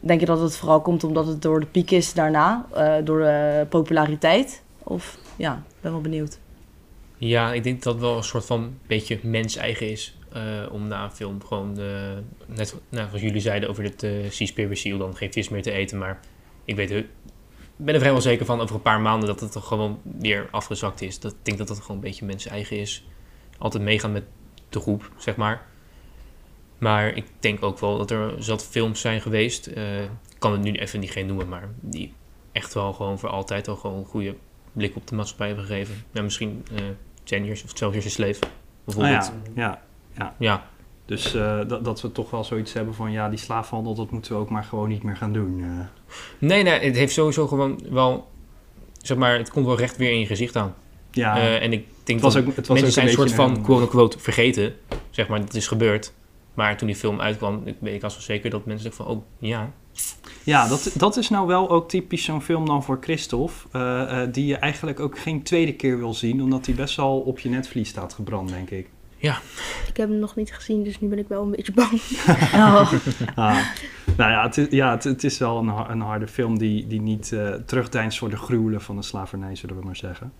Denk 0.00 0.20
je 0.20 0.26
dat 0.26 0.40
het 0.40 0.56
vooral 0.56 0.80
komt 0.80 1.04
omdat 1.04 1.26
het 1.26 1.42
door 1.42 1.60
de 1.60 1.66
piek 1.66 1.90
is 1.90 2.12
daarna? 2.14 2.66
eh, 2.74 2.94
door 3.04 3.18
de 3.18 3.66
populariteit? 3.68 4.62
Of, 4.82 5.18
ja, 5.36 5.62
ben 5.80 5.92
wel 5.92 6.00
benieuwd. 6.00 6.38
Ja, 7.18 7.52
ik 7.52 7.64
denk 7.64 7.82
dat 7.82 7.92
het 7.92 8.02
wel 8.02 8.16
een 8.16 8.22
soort 8.22 8.46
van 8.46 8.78
beetje 8.86 9.18
mens-eigen 9.22 9.90
is. 9.90 10.18
eh, 10.32 10.42
om 10.72 10.88
na 10.88 11.04
een 11.04 11.10
film 11.10 11.44
gewoon, 11.44 11.72
net 12.46 12.74
nou, 12.88 13.06
zoals 13.08 13.22
jullie 13.22 13.40
zeiden 13.40 13.68
over 13.68 13.84
het 13.84 14.02
uh, 14.02 14.30
Seaspiracy, 14.30 14.98
dan 14.98 15.16
geen 15.16 15.32
vis 15.32 15.48
meer 15.48 15.62
te 15.62 15.70
eten. 15.70 15.98
Maar 15.98 16.20
ik 16.64 16.76
weet, 16.76 17.04
ben 17.76 17.94
er 17.94 18.00
vrijwel 18.00 18.20
zeker 18.20 18.46
van 18.46 18.60
over 18.60 18.74
een 18.74 18.82
paar 18.82 19.00
maanden 19.00 19.28
dat 19.28 19.40
het 19.40 19.54
er 19.54 19.62
gewoon 19.62 20.00
weer 20.18 20.48
afgezakt 20.50 21.02
is. 21.02 21.20
Dat, 21.20 21.32
ik 21.32 21.38
denk 21.42 21.58
dat 21.58 21.68
dat 21.68 21.80
gewoon 21.80 21.96
een 21.96 22.02
beetje 22.02 22.24
mens-eigen 22.24 22.78
is. 22.78 23.06
Altijd 23.58 23.82
meegaan 23.82 24.12
met 24.12 24.24
de 24.68 24.80
groep, 24.80 25.10
zeg 25.16 25.36
maar. 25.36 25.66
Maar 26.78 27.16
ik 27.16 27.24
denk 27.38 27.62
ook 27.62 27.78
wel 27.78 27.98
dat 27.98 28.10
er 28.10 28.34
zat 28.38 28.64
films 28.64 29.00
zijn 29.00 29.20
geweest. 29.20 29.66
eh, 29.66 30.02
ik 30.02 30.38
kan 30.38 30.52
het 30.52 30.60
nu 30.60 30.72
even 30.72 31.00
niet 31.00 31.10
geen 31.10 31.26
noemen, 31.26 31.48
maar 31.48 31.68
die 31.80 32.12
echt 32.52 32.74
wel 32.74 32.92
gewoon 32.92 33.18
voor 33.18 33.28
altijd 33.28 33.68
al 33.68 33.76
gewoon 33.76 33.98
een 33.98 34.04
goede 34.04 34.34
blik 34.72 34.96
op 34.96 35.06
de 35.06 35.14
maatschappij 35.14 35.46
hebben 35.46 35.64
gegeven. 35.64 35.94
Nou, 36.10 36.24
misschien 36.24 36.64
uh, 36.72 36.78
Ten 37.22 37.44
Years 37.44 37.64
of 37.64 37.72
Twelve 37.72 37.94
Years 37.94 38.06
a 38.06 38.10
Slave, 38.10 38.40
bijvoorbeeld. 38.84 39.32
Ah, 39.32 39.54
ja, 39.54 39.62
ja, 39.62 39.82
ja. 40.18 40.34
ja. 40.38 40.68
Dus 41.04 41.34
uh, 41.34 41.68
dat, 41.68 41.84
dat 41.84 42.00
we 42.00 42.12
toch 42.12 42.30
wel 42.30 42.44
zoiets 42.44 42.72
hebben 42.72 42.94
van... 42.94 43.12
ja, 43.12 43.28
die 43.28 43.38
slaafhandel, 43.38 43.94
dat 43.94 44.10
moeten 44.10 44.32
we 44.32 44.38
ook 44.38 44.50
maar 44.50 44.64
gewoon 44.64 44.88
niet 44.88 45.02
meer 45.02 45.16
gaan 45.16 45.32
doen. 45.32 45.64
Nee, 46.38 46.62
nee, 46.62 46.80
het 46.80 46.96
heeft 46.96 47.12
sowieso 47.12 47.46
gewoon 47.46 47.80
wel... 47.90 48.30
zeg 49.02 49.16
maar, 49.16 49.38
het 49.38 49.50
komt 49.50 49.66
wel 49.66 49.76
recht 49.76 49.96
weer 49.96 50.10
in 50.10 50.18
je 50.18 50.26
gezicht 50.26 50.56
aan. 50.56 50.74
Ja. 51.16 51.36
Uh, 51.38 51.62
en 51.62 51.72
ik 51.72 51.84
denk 52.04 52.06
het 52.06 52.20
was 52.20 52.34
dat 52.34 52.46
ook, 52.46 52.56
het 52.56 52.66
was 52.66 52.80
mensen 52.80 52.86
ook 52.86 52.92
zijn 52.92 53.06
een 53.06 53.12
soort 53.12 53.32
van 53.32 53.56
een... 53.56 53.62
quote-unquote 53.62 54.18
vergeten. 54.18 54.74
Zeg 55.10 55.28
maar, 55.28 55.40
dat 55.40 55.54
is 55.54 55.66
gebeurd. 55.66 56.12
Maar 56.54 56.76
toen 56.76 56.86
die 56.86 56.96
film 56.96 57.20
uitkwam, 57.20 57.62
ik 57.64 57.76
weet 57.80 57.94
ik 57.94 58.02
als 58.02 58.14
wel 58.14 58.22
zeker 58.22 58.50
dat 58.50 58.66
mensen 58.66 58.88
dachten 58.88 59.04
van... 59.04 59.14
oh, 59.16 59.22
ja, 59.38 59.72
Ja, 60.44 60.68
dat, 60.68 60.90
dat 60.94 61.16
is 61.16 61.28
nou 61.28 61.46
wel 61.46 61.70
ook 61.70 61.88
typisch 61.88 62.24
zo'n 62.24 62.42
film 62.42 62.66
dan 62.66 62.82
voor 62.82 62.98
Christophe. 63.00 63.52
Uh, 63.72 63.82
uh, 63.82 64.32
die 64.32 64.46
je 64.46 64.56
eigenlijk 64.56 65.00
ook 65.00 65.18
geen 65.18 65.42
tweede 65.42 65.74
keer 65.74 65.98
wil 65.98 66.14
zien. 66.14 66.42
Omdat 66.42 66.64
die 66.64 66.74
best 66.74 66.96
wel 66.96 67.20
op 67.20 67.38
je 67.38 67.48
netvlies 67.48 67.88
staat 67.88 68.12
gebrand, 68.12 68.48
denk 68.48 68.70
ik. 68.70 68.88
Ja. 69.16 69.38
Ik 69.88 69.96
heb 69.96 70.08
hem 70.08 70.18
nog 70.18 70.36
niet 70.36 70.52
gezien, 70.52 70.82
dus 70.82 71.00
nu 71.00 71.08
ben 71.08 71.18
ik 71.18 71.28
wel 71.28 71.42
een 71.42 71.50
beetje 71.50 71.72
bang. 71.72 71.92
oh. 72.54 72.92
ah, 73.34 73.58
nou 74.16 74.30
ja, 74.30 74.42
het 74.42 74.56
is, 74.56 74.66
ja, 74.70 74.90
het, 74.90 75.04
het 75.04 75.24
is 75.24 75.38
wel 75.38 75.58
een, 75.58 75.90
een, 75.90 76.00
harde 76.00 76.28
film 76.28 76.58
die, 76.58 76.86
die 76.86 77.00
niet 77.00 77.30
uh, 77.34 77.54
terugdeinst 77.54 78.18
voor 78.18 78.30
de 78.30 78.36
gruwelen 78.36 78.80
van 78.80 78.96
de 78.96 79.02
slavernij, 79.02 79.56
zullen 79.56 79.78
we 79.78 79.84
maar 79.84 79.96
zeggen. 79.96 80.32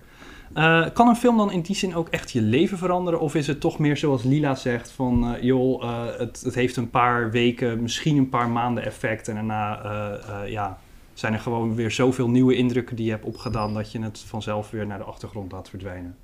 Uh, 0.54 0.86
kan 0.92 1.08
een 1.08 1.16
film 1.16 1.36
dan 1.36 1.52
in 1.52 1.60
die 1.60 1.76
zin 1.76 1.94
ook 1.94 2.08
echt 2.08 2.30
je 2.30 2.40
leven 2.40 2.78
veranderen? 2.78 3.20
Of 3.20 3.34
is 3.34 3.46
het 3.46 3.60
toch 3.60 3.78
meer 3.78 3.96
zoals 3.96 4.22
Lila 4.22 4.54
zegt 4.54 4.90
van... 4.90 5.34
Uh, 5.34 5.42
joh, 5.42 5.82
uh, 5.82 6.04
het, 6.18 6.40
het, 6.40 6.54
heeft 6.54 6.76
een 6.76 6.90
paar 6.90 7.30
weken, 7.30 7.82
misschien 7.82 8.16
een 8.16 8.28
paar 8.28 8.48
maanden 8.48 8.84
effect... 8.84 9.28
en 9.28 9.34
daarna 9.34 10.44
ja, 10.46 10.78
zijn 11.14 11.32
er 11.32 11.38
gewoon 11.38 11.74
weer 11.74 11.90
zoveel 11.90 12.28
nieuwe 12.28 12.54
indrukken 12.54 12.96
die 12.96 13.04
je 13.04 13.10
hebt 13.10 13.24
opgedaan... 13.24 13.74
dat 13.74 13.92
je 13.92 14.02
het 14.02 14.18
vanzelf 14.18 14.70
weer 14.70 14.86
naar 14.86 14.98
de 14.98 15.04
achtergrond 15.04 15.52
laat 15.52 15.68
verdwijnen? 15.68 16.16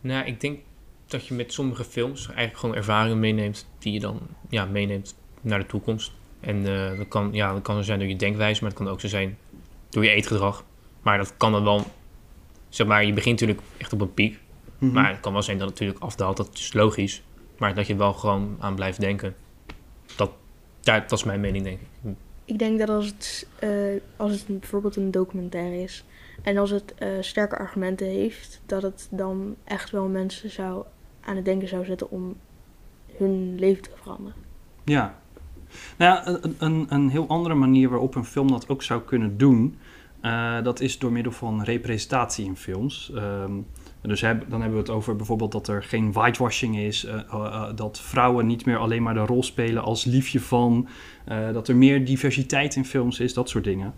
Nou, 0.00 0.26
ik 0.26 0.40
denk 0.40 0.58
dat 1.06 1.26
je 1.26 1.34
met 1.34 1.52
sommige 1.52 1.84
films 1.84 2.26
eigenlijk 2.26 2.58
gewoon 2.58 2.74
ervaringen 2.74 3.20
meeneemt... 3.20 3.68
die 3.78 3.92
je 3.92 4.00
dan 4.00 4.20
ja, 4.48 4.64
meeneemt 4.64 5.16
naar 5.40 5.58
de 5.58 5.66
toekomst. 5.66 6.12
En 6.40 6.64
dat, 6.96 7.08
kan, 7.08 7.28
ja, 7.32 7.52
dat 7.52 7.62
kan 7.62 7.84
zijn 7.84 7.98
door 7.98 8.08
je 8.08 8.16
denkwijze, 8.16 8.60
maar 8.60 8.70
het 8.70 8.78
kan 8.78 8.88
ook 8.88 9.00
zo 9.00 9.08
zijn 9.08 9.38
door 9.88 10.04
je 10.04 10.10
eetgedrag. 10.10 10.64
Maar 11.02 11.18
dat 11.18 11.36
kan 11.36 11.52
dan 11.52 11.64
wel 11.64 11.84
zeg 12.74 12.86
maar, 12.86 13.04
je 13.04 13.12
begint 13.12 13.40
natuurlijk 13.40 13.66
echt 13.76 13.92
op 13.92 14.00
een 14.00 14.14
piek. 14.14 14.32
Mm 14.32 14.38
-hmm. 14.78 14.92
Maar 14.92 15.10
het 15.10 15.20
kan 15.20 15.32
wel 15.32 15.42
zijn 15.42 15.58
dat 15.58 15.68
het 15.68 15.78
natuurlijk 15.78 16.04
afdaalt, 16.04 16.36
dat 16.36 16.50
is 16.54 16.72
logisch. 16.72 17.22
Maar 17.58 17.74
dat 17.74 17.86
je 17.86 17.96
wel 17.96 18.12
gewoon 18.12 18.56
aan 18.60 18.74
blijft 18.74 19.00
denken. 19.00 19.34
Dat, 20.16 20.30
dat 20.80 21.12
is 21.12 21.24
mijn 21.24 21.40
mening, 21.40 21.64
denk 21.64 21.78
ik. 21.80 22.14
Ik 22.44 22.58
denk 22.58 22.78
dat 22.78 22.88
als 22.88 23.06
het, 23.06 23.48
uh, 23.64 24.00
als 24.16 24.32
het 24.32 24.46
bijvoorbeeld 24.46 24.96
een 24.96 25.10
documentaire 25.10 25.82
is... 25.82 26.04
en 26.42 26.56
als 26.56 26.70
het 26.70 26.94
uh, 26.98 27.08
sterke 27.20 27.56
argumenten 27.56 28.06
heeft... 28.06 28.60
dat 28.66 28.82
het 28.82 29.08
dan 29.10 29.56
echt 29.64 29.90
wel 29.90 30.08
mensen 30.08 30.50
zou 30.50 30.84
aan 31.20 31.36
het 31.36 31.44
denken 31.44 31.68
zou 31.68 31.84
zetten... 31.84 32.10
om 32.10 32.36
hun 33.16 33.58
leven 33.58 33.82
te 33.82 33.90
veranderen. 33.94 34.34
Ja. 34.84 35.20
Nou 35.96 36.14
ja, 36.14 36.38
een, 36.42 36.54
een, 36.58 36.86
een 36.88 37.08
heel 37.08 37.28
andere 37.28 37.54
manier 37.54 37.88
waarop 37.88 38.14
een 38.14 38.24
film 38.24 38.50
dat 38.50 38.68
ook 38.68 38.82
zou 38.82 39.02
kunnen 39.02 39.38
doen... 39.38 39.78
Uh, 40.22 40.62
dat 40.62 40.80
is 40.80 40.98
door 40.98 41.12
middel 41.12 41.32
van 41.32 41.62
representatie 41.62 42.44
in 42.44 42.56
films. 42.56 43.12
Um, 43.14 43.66
dus 44.02 44.20
dan 44.20 44.60
hebben 44.60 44.72
we 44.72 44.78
het 44.78 44.90
over 44.90 45.16
bijvoorbeeld 45.16 45.52
dat 45.52 45.68
er 45.68 45.82
geen 45.82 46.12
whitewashing 46.12 46.78
is, 46.78 47.04
uh, 47.04 47.14
uh, 47.34 47.64
dat 47.74 48.00
vrouwen 48.00 48.46
niet 48.46 48.64
meer 48.64 48.76
alleen 48.76 49.02
maar 49.02 49.14
de 49.14 49.20
rol 49.20 49.42
spelen 49.42 49.82
als 49.82 50.04
liefje 50.04 50.40
van, 50.40 50.88
dat 51.52 51.68
er 51.68 51.76
meer 51.76 52.04
diversiteit 52.04 52.76
in 52.76 52.84
films 52.84 53.20
is, 53.20 53.34
dat 53.34 53.48
soort 53.48 53.64
dingen. 53.64 53.94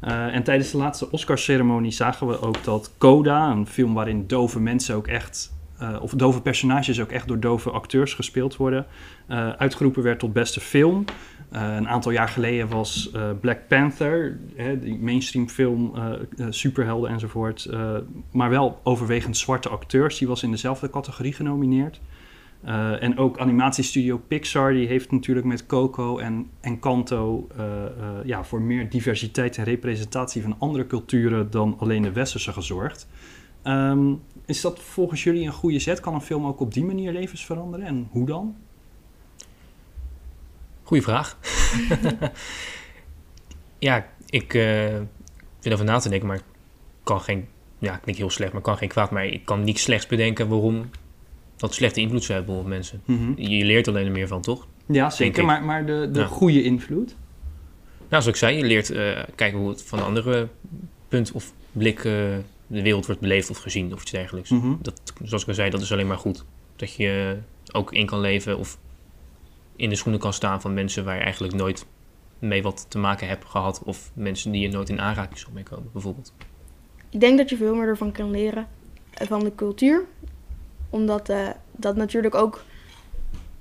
en 0.00 0.42
tijdens 0.42 0.70
de 0.70 0.76
laatste 0.76 1.10
Oscarceremonie 1.10 1.90
zagen 1.90 2.26
we 2.26 2.40
ook 2.40 2.64
dat 2.64 2.92
Coda, 2.98 3.50
een 3.50 3.66
film 3.66 3.94
waarin 3.94 4.26
dove 4.26 4.60
mensen 4.60 4.94
ook 4.94 5.06
echt 5.06 5.55
eh, 5.78 5.96
of 6.00 6.10
dove 6.10 6.40
personages 6.40 7.00
ook 7.00 7.10
echt 7.10 7.28
door 7.28 7.40
dove 7.40 7.70
acteurs 7.70 8.14
gespeeld 8.14 8.56
worden. 8.56 8.86
Eh, 9.26 9.48
uitgeroepen 9.48 10.02
werd 10.02 10.18
tot 10.18 10.32
beste 10.32 10.60
film. 10.60 11.04
Eh, 11.50 11.74
een 11.74 11.88
aantal 11.88 12.12
jaar 12.12 12.28
geleden 12.28 12.68
was 12.68 13.10
Black 13.40 13.68
Panther, 13.68 14.38
hè, 14.54 14.78
die 14.78 14.98
mainstream 14.98 15.48
film, 15.48 15.92
superhelden 16.50 17.10
enzovoort. 17.10 17.68
maar 18.32 18.50
wel 18.50 18.80
overwegend 18.82 19.36
zwarte 19.36 19.68
acteurs. 19.68 20.18
Die 20.18 20.28
was 20.28 20.42
in 20.42 20.50
dezelfde 20.50 20.90
categorie 20.90 21.32
genomineerd. 21.32 22.00
En 23.00 23.18
ook 23.18 23.38
animatiestudio 23.38 24.18
Pixar, 24.28 24.72
die 24.72 24.86
heeft 24.86 25.10
natuurlijk 25.10 25.46
met 25.46 25.66
Coco 25.66 26.18
en 26.18 26.50
eh, 27.96 28.24
ja, 28.24 28.44
voor 28.44 28.60
meer 28.60 28.90
diversiteit 28.90 29.56
en 29.56 29.64
representatie 29.64 30.42
van 30.42 30.56
andere 30.58 30.86
culturen 30.86 31.50
dan 31.50 31.76
alleen 31.78 32.02
de 32.02 32.12
westerse 32.12 32.52
gezorgd. 32.52 33.08
Ehm, 33.66 34.14
is 34.44 34.60
dat 34.60 34.80
volgens 34.80 35.24
jullie 35.24 35.46
een 35.46 35.52
goede 35.52 35.78
zet? 35.78 36.00
Kan 36.00 36.14
een 36.14 36.20
film 36.20 36.46
ook 36.46 36.60
op 36.60 36.74
die 36.74 36.84
manier 36.84 37.12
levens 37.12 37.44
veranderen? 37.44 37.86
En 37.86 38.08
hoe 38.10 38.26
dan? 38.26 38.56
Goeie 40.82 41.02
vraag. 41.02 41.38
ja, 43.78 44.06
ik 44.26 44.54
eh 44.54 45.00
zit 45.58 45.72
over 45.72 45.84
na 45.84 45.98
te 45.98 46.08
denken, 46.08 46.28
maar 46.28 46.36
ik 46.36 46.42
kan 47.02 47.20
geen... 47.20 47.48
Ja, 47.78 47.96
klinkt 47.96 48.20
heel 48.20 48.30
slecht, 48.30 48.52
maar 48.52 48.62
kan 48.62 48.76
geen 48.76 48.88
kwaad. 48.88 49.10
Maar 49.10 49.26
ik 49.26 49.44
kan 49.44 49.64
niet 49.64 49.78
slechts 49.78 50.06
bedenken 50.06 50.48
waarom 50.48 50.90
dat 51.56 51.74
slechte 51.74 52.00
invloed 52.00 52.24
zou 52.24 52.38
hebben 52.38 52.56
op 52.56 52.66
mensen. 52.66 53.02
Je 53.36 53.64
leert 53.64 53.88
alleen 53.88 54.06
er 54.06 54.12
meer 54.12 54.28
van, 54.28 54.42
toch? 54.42 54.66
Ja, 54.86 55.10
zeker. 55.10 55.44
Maar, 55.44 55.64
maar 55.64 55.86
de, 55.86 56.08
de 56.12 56.24
goede 56.24 56.62
invloed? 56.62 57.16
Nou, 57.98 58.08
zoals 58.08 58.26
ik 58.26 58.36
zei, 58.36 58.56
je 58.56 58.64
leert 58.64 58.90
eh, 58.90 59.22
kijken 59.34 59.58
hoe 59.58 59.68
het 59.68 59.82
van 59.82 59.98
een 59.98 60.04
andere 60.04 60.48
punt 61.08 61.32
of 61.32 61.52
blik 61.72 62.04
eh, 62.04 62.36
de 62.66 62.82
wereld 62.82 63.06
wordt 63.06 63.20
beleefd 63.20 63.50
of 63.50 63.58
gezien 63.58 63.92
of 63.92 64.02
iets 64.02 64.10
dergelijks. 64.10 64.50
Mhm. 64.50 64.74
Dat, 64.82 65.00
zoals 65.22 65.42
ik 65.42 65.48
al 65.48 65.54
zei, 65.54 65.70
dat 65.70 65.80
is 65.80 65.92
alleen 65.92 66.06
maar 66.06 66.18
goed. 66.18 66.44
Dat 66.76 66.94
je 66.94 67.38
ook 67.72 67.92
in 67.92 68.06
kan 68.06 68.20
leven 68.20 68.58
of 68.58 68.78
in 69.76 69.88
de 69.88 69.96
schoenen 69.96 70.20
kan 70.20 70.32
staan 70.32 70.60
van 70.60 70.74
mensen 70.74 71.04
waar 71.04 71.16
je 71.16 71.22
eigenlijk 71.22 71.54
nooit 71.54 71.86
mee 72.38 72.62
wat 72.62 72.86
te 72.88 72.98
maken 72.98 73.28
hebt 73.28 73.44
gehad. 73.44 73.82
Of 73.84 74.10
mensen 74.14 74.52
die 74.52 74.62
je 74.62 74.68
nooit 74.68 74.88
in 74.88 75.00
aanraking 75.00 75.38
zal 75.38 75.50
mee 75.52 75.62
komen, 75.62 75.88
bijvoorbeeld. 75.92 76.32
Ik 77.10 77.20
denk 77.20 77.38
dat 77.38 77.48
je 77.48 77.56
veel 77.56 77.74
meer 77.74 77.88
ervan 77.88 78.12
kan 78.12 78.30
leren 78.30 78.68
eh, 79.14 79.26
van 79.26 79.40
de 79.40 79.54
cultuur. 79.54 80.04
Omdat 80.90 81.28
eh, 81.28 81.48
dat 81.72 81.96
natuurlijk 81.96 82.34
ook, 82.34 82.64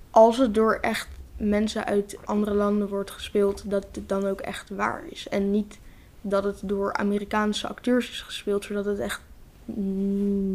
als 0.10 0.38
het 0.38 0.54
door 0.54 0.74
echt 0.82 1.08
mensen 1.38 1.86
uit 1.86 2.18
andere 2.26 2.54
landen 2.54 2.88
wordt 2.88 3.12
gespeeld, 3.12 3.70
dat 3.70 3.88
het 3.92 4.10
dan 4.10 4.26
ook 4.26 4.42
echt 4.42 4.70
waar 4.70 5.04
is. 5.10 5.28
En 5.28 5.52
niet 5.52 5.80
dat 6.28 6.44
het 6.44 6.60
door 6.64 6.94
Amerikaanse 6.94 7.68
acteurs 7.68 8.10
is 8.10 8.22
gespeeld, 8.22 8.64
zodat 8.66 8.86
het 8.86 9.00
echt 9.00 9.22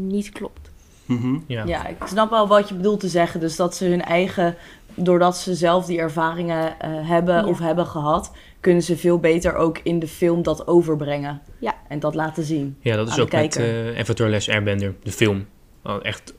niet 0.06 0.30
klopt. 0.30 0.70
Mhm. 1.04 1.38
Ja, 1.46 1.64
Ja, 1.64 1.86
ik 1.86 1.96
snap 2.06 2.30
wel 2.30 2.48
wat 2.48 2.68
je 2.68 2.74
bedoelt 2.74 3.00
te 3.00 3.08
zeggen. 3.08 3.40
Dus 3.40 3.56
dat 3.56 3.74
ze 3.76 3.84
hun 3.84 4.02
eigen, 4.02 4.56
doordat 4.94 5.36
ze 5.36 5.54
zelf 5.54 5.86
die 5.86 5.98
ervaringen 5.98 6.80
eh, 6.80 6.90
hebben 7.08 7.34
Ja. 7.34 7.46
of 7.46 7.58
hebben 7.58 7.86
gehad, 7.86 8.32
kunnen 8.60 8.82
ze 8.82 8.96
veel 8.96 9.18
beter 9.18 9.54
ook 9.54 9.78
in 9.82 9.98
de 9.98 10.08
film 10.08 10.42
dat 10.42 10.66
overbrengen. 10.66 11.40
Ja. 11.58 11.74
En 11.88 11.98
dat 12.00 12.14
laten 12.14 12.44
zien. 12.44 12.76
ja 12.80 12.96
dat 12.96 13.08
is 13.08 13.18
ook 13.18 13.32
met 13.32 13.56
eh 13.56 13.98
Avatar 13.98 14.28
Last 14.30 14.48
Airbender, 14.48 14.94
de 15.02 15.12
film. 15.12 15.46
Oh, 15.84 15.96
echt, 16.02 16.34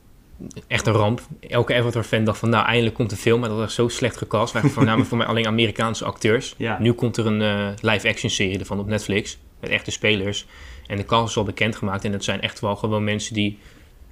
echt 0.68 0.88
een 0.88 0.94
ramp. 0.94 1.22
Elke 1.40 1.76
Avatar-fan 1.76 2.24
dacht 2.24 2.40
van, 2.40 2.50
nou, 2.50 2.66
eindelijk 2.66 2.96
komt 2.96 3.10
de 3.10 3.16
film. 3.16 3.40
Maar 3.40 3.50
dat 3.50 3.58
was 3.58 3.76
zo 3.76 3.88
slecht 3.88 4.18
gecast. 4.18 4.54
Waren 4.54 4.70
voornamelijk 4.70 5.10
voor 5.10 5.18
mij 5.18 5.28
alleen 5.28 5.48
Amerikaanse 5.48 6.06
acteurs. 6.06 6.56
Ja. 6.58 6.80
Nu 6.80 6.92
komt 6.94 7.18
er 7.18 7.26
een 7.26 7.42
eh, 7.42 7.68
live-action 7.92 8.30
serie 8.30 8.60
ervan 8.60 8.80
op 8.80 8.88
Netflix. 8.88 9.38
Met 9.60 9.70
echte 9.70 9.92
spelers. 9.92 10.46
En 10.88 10.98
de 10.98 11.06
cast 11.06 11.30
is 11.30 11.38
al 11.38 11.44
bekendgemaakt. 11.44 12.06
En 12.06 12.12
het 12.12 12.24
zijn 12.24 12.42
echt 12.42 12.60
wel 12.60 12.76
gewoon 12.76 13.04
mensen 13.04 13.34
die 13.34 13.58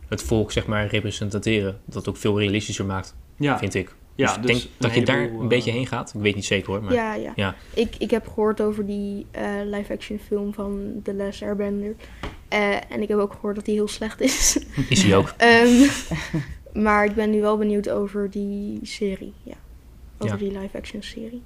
het 0.07 0.23
volk, 0.23 0.51
zeg 0.51 0.65
maar, 0.65 0.87
representeren. 0.87 1.79
Dat 1.85 2.09
ook 2.09 2.17
veel 2.17 2.39
realistischer 2.39 2.85
maakt, 2.85 3.15
Ja, 3.37 3.57
vind 3.57 3.73
ik. 3.73 3.95
Ja, 4.19 4.25
dus 4.27 4.35
ik 4.35 4.41
dus 4.41 4.61
denk 4.61 4.71
dat 4.77 4.93
je 4.95 5.05
daar 5.05 5.21
een 5.21 5.47
beetje 5.47 5.69
eh, 5.69 5.75
heen 5.75 5.87
gaat. 5.87 6.13
Ik 6.15 6.21
weet 6.21 6.35
niet 6.35 6.45
zeker 6.45 6.71
hoor. 6.71 6.83
Maar 6.83 6.93
Ja, 6.93 7.13
ja. 7.13 7.31
ja. 7.35 7.55
Ik, 7.73 7.95
ik 7.97 8.11
heb 8.11 8.27
gehoord 8.27 8.61
over 8.61 8.85
die 8.85 9.25
eh, 9.31 9.43
live-action 9.65 10.19
film 10.19 10.53
van 10.53 10.99
The 11.03 11.13
Last 11.13 11.41
Airbender. 11.41 11.95
Eh, 12.47 12.91
en 12.91 13.01
ik 13.01 13.07
heb 13.07 13.17
ook 13.17 13.33
gehoord 13.33 13.55
dat 13.55 13.65
die 13.65 13.73
heel 13.75 13.87
slecht 13.87 14.21
is. 14.21 14.59
is 14.89 15.01
die 15.03 15.15
ook. 15.15 15.33
Ehm, 15.37 15.87
maar 16.83 17.05
ik 17.05 17.15
ben 17.15 17.29
nu 17.29 17.41
wel 17.41 17.57
benieuwd 17.57 17.89
over 17.89 18.29
die 18.29 18.79
serie. 18.81 19.33
Ja. 19.43 19.55
Over 20.17 20.39
Ja. 20.43 20.49
die 20.49 20.59
live-action 20.59 21.01
serie. 21.01 21.41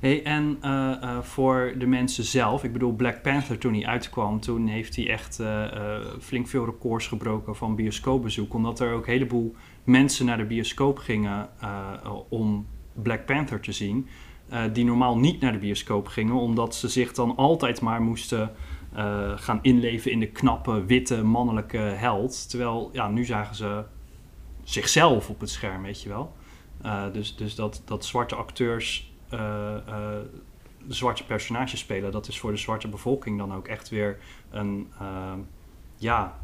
Hey, 0.00 0.22
en 0.22 0.58
eh, 0.60 1.02
eh, 1.02 1.18
voor 1.22 1.74
de 1.78 1.86
mensen 1.86 2.24
zelf, 2.24 2.64
ik 2.64 2.72
bedoel 2.72 2.92
Black 2.92 3.22
Panther 3.22 3.58
toen 3.58 3.74
hij 3.74 3.86
uitkwam, 3.86 4.40
toen 4.40 4.66
heeft 4.66 4.96
hij 4.96 5.08
echt 5.08 5.40
eh, 5.40 5.64
eh, 5.64 6.00
flink 6.20 6.48
veel 6.48 6.64
records 6.64 7.06
gebroken 7.06 7.56
van 7.56 7.74
bioscoopbezoek. 7.74 8.54
Omdat 8.54 8.80
er 8.80 8.92
ook 8.92 9.06
een 9.06 9.12
heleboel 9.12 9.54
mensen 9.84 10.26
naar 10.26 10.36
de 10.36 10.44
bioscoop 10.44 10.98
gingen 10.98 11.48
eh, 11.60 11.92
om 12.28 12.66
Black 12.92 13.26
Panther 13.26 13.60
te 13.60 13.72
zien. 13.72 14.08
eh, 14.48 14.62
die 14.72 14.84
normaal 14.84 15.18
niet 15.18 15.40
naar 15.40 15.52
de 15.52 15.58
bioscoop 15.58 16.06
gingen, 16.06 16.34
omdat 16.34 16.74
ze 16.74 16.88
zich 16.88 17.12
dan 17.12 17.36
altijd 17.36 17.80
maar 17.80 18.02
moesten 18.02 18.52
eh, 18.94 19.32
gaan 19.36 19.58
inleven 19.62 20.10
in 20.10 20.20
de 20.20 20.30
knappe, 20.30 20.84
witte, 20.84 21.22
mannelijke 21.22 21.76
held. 21.76 22.50
Terwijl, 22.50 22.90
ja, 22.92 23.08
nu 23.08 23.24
zagen 23.24 23.54
ze 23.54 23.84
zichzelf 24.62 25.28
op 25.28 25.40
het 25.40 25.50
scherm, 25.50 25.82
weet 25.82 26.02
je 26.02 26.08
wel. 26.08 26.32
Dus 27.12 27.36
dus 27.36 27.54
dat, 27.54 27.82
dat 27.84 28.04
zwarte 28.04 28.34
acteurs 28.34 29.12
de 30.86 30.94
zwarte 30.94 31.24
personages 31.24 31.80
spelen, 31.80 32.12
dat 32.12 32.28
is 32.28 32.38
voor 32.38 32.50
de 32.50 32.56
zwarte 32.56 32.88
bevolking 32.88 33.38
dan 33.38 33.54
ook 33.54 33.68
echt 33.68 33.88
weer 33.88 34.18
een, 34.50 34.88
ja, 35.96 36.38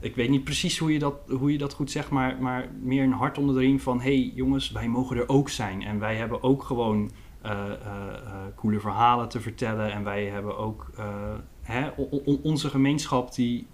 ik 0.00 0.14
weet 0.14 0.28
niet 0.28 0.44
precies 0.44 0.78
hoe 0.78 0.92
je 0.92 0.98
dat, 0.98 1.14
hoe 1.28 1.52
je 1.52 1.58
dat 1.58 1.72
goed 1.72 1.90
zegt, 1.90 2.10
maar, 2.10 2.36
maar 2.40 2.68
meer 2.82 3.02
een 3.02 3.12
hart 3.12 3.38
onder 3.38 3.54
de 3.54 3.60
riem 3.60 3.80
van, 3.80 4.00
hé 4.00 4.16
hey, 4.16 4.32
jongens, 4.34 4.70
wij 4.70 4.88
mogen 4.88 5.16
er 5.16 5.28
ook 5.28 5.48
zijn 5.48 5.82
en 5.82 5.98
wij 5.98 6.16
hebben 6.16 6.42
ook 6.42 6.62
gewoon 6.62 7.10
eh, 7.40 7.50
eh, 7.50 7.72
eh, 7.72 8.34
coole 8.56 8.80
verhalen 8.80 9.28
te 9.28 9.40
vertellen 9.40 9.92
en 9.92 10.04
wij 10.04 10.24
hebben 10.24 10.58
ook, 10.58 10.90
hè, 11.62 11.88
onze 12.42 12.68
gemeenschap 12.68 13.34
die 13.34 13.66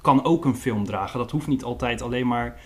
kan 0.00 0.24
ook 0.24 0.44
een 0.44 0.56
film 0.56 0.84
dragen. 0.84 1.18
Dat 1.18 1.30
hoeft 1.30 1.46
niet 1.46 1.64
altijd 1.64 2.02
alleen 2.02 2.26
maar 2.26 2.60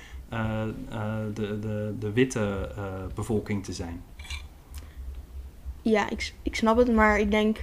de, 1.35 1.59
de, 1.61 1.95
de 1.99 2.12
witte 2.12 2.71
bevolking 3.14 3.64
te 3.64 3.73
zijn. 3.73 4.02
Ja, 5.83 6.11
ik, 6.11 6.35
ik 6.42 6.54
snap 6.54 6.76
het, 6.76 6.95
maar 6.95 7.19
ik 7.19 7.31
denk 7.31 7.59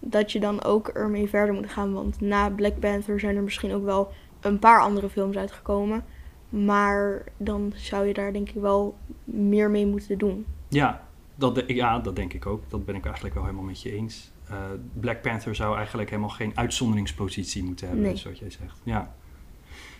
dat 0.00 0.32
je 0.32 0.40
dan 0.40 0.62
ook 0.64 0.88
ermee 0.88 1.28
verder 1.28 1.54
moet 1.54 1.70
gaan. 1.70 1.92
Want 1.92 2.20
na 2.20 2.50
Black 2.50 2.78
Panther 2.78 3.20
zijn 3.20 3.36
er 3.36 3.42
misschien 3.42 3.72
ook 3.72 3.84
wel 3.84 4.12
een 4.40 4.58
paar 4.58 4.80
andere 4.80 5.08
films 5.10 5.36
uitgekomen. 5.36 6.04
Maar 6.48 7.24
dan 7.36 7.72
zou 7.76 8.06
je 8.06 8.14
daar 8.14 8.32
denk 8.32 8.48
ik 8.48 8.54
wel 8.60 8.96
meer 9.24 9.70
mee 9.70 9.86
moeten 9.86 10.18
doen. 10.18 10.46
Ja 10.68 11.04
dat, 11.38 11.54
de- 11.54 11.74
ja, 11.74 11.98
dat 11.98 12.16
denk 12.16 12.32
ik 12.32 12.46
ook. 12.46 12.62
Dat 12.70 12.84
ben 12.84 12.94
ik 12.94 13.04
eigenlijk 13.04 13.34
wel 13.34 13.44
helemaal 13.44 13.64
met 13.64 13.82
je 13.82 13.92
eens. 13.92 14.32
Eh, 14.48 14.56
Black 15.00 15.22
Panther 15.22 15.54
zou 15.54 15.76
eigenlijk 15.76 16.10
helemaal 16.10 16.30
geen 16.30 16.52
uitzonderingspositie 16.54 17.64
moeten 17.64 17.86
hebben, 17.86 18.04
Nee. 18.04 18.20
wat 18.24 18.38
jij 18.38 18.50
zegt. 18.50 18.80
Ja. 18.82 19.14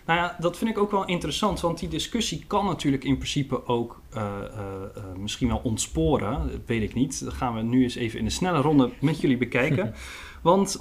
Nou 0.06 0.18
ja, 0.18 0.36
dat 0.38 0.56
vind 0.58 0.70
ik 0.70 0.78
ook 0.78 0.90
wel 0.90 1.04
interessant, 1.04 1.60
want 1.60 1.78
die 1.78 1.88
discussie 1.88 2.44
kan 2.46 2.64
natuurlijk 2.64 3.04
in 3.04 3.16
principe 3.16 3.66
ook 3.66 4.00
eh, 4.10 4.22
eh, 4.22 4.62
eh, 4.96 5.02
misschien 5.16 5.48
wel 5.48 5.60
ontsporen. 5.62 6.50
Dat 6.50 6.60
weet 6.66 6.82
ik 6.82 6.94
niet. 6.94 7.24
Dat 7.24 7.32
gaan 7.32 7.54
we 7.54 7.62
nu 7.62 7.82
eens 7.82 7.94
even 7.94 8.18
in 8.18 8.24
een 8.24 8.30
snelle 8.30 8.60
ronde 8.60 8.90
met 9.00 9.20
jullie 9.20 9.36
bekijken. 9.36 9.94
Want 10.42 10.80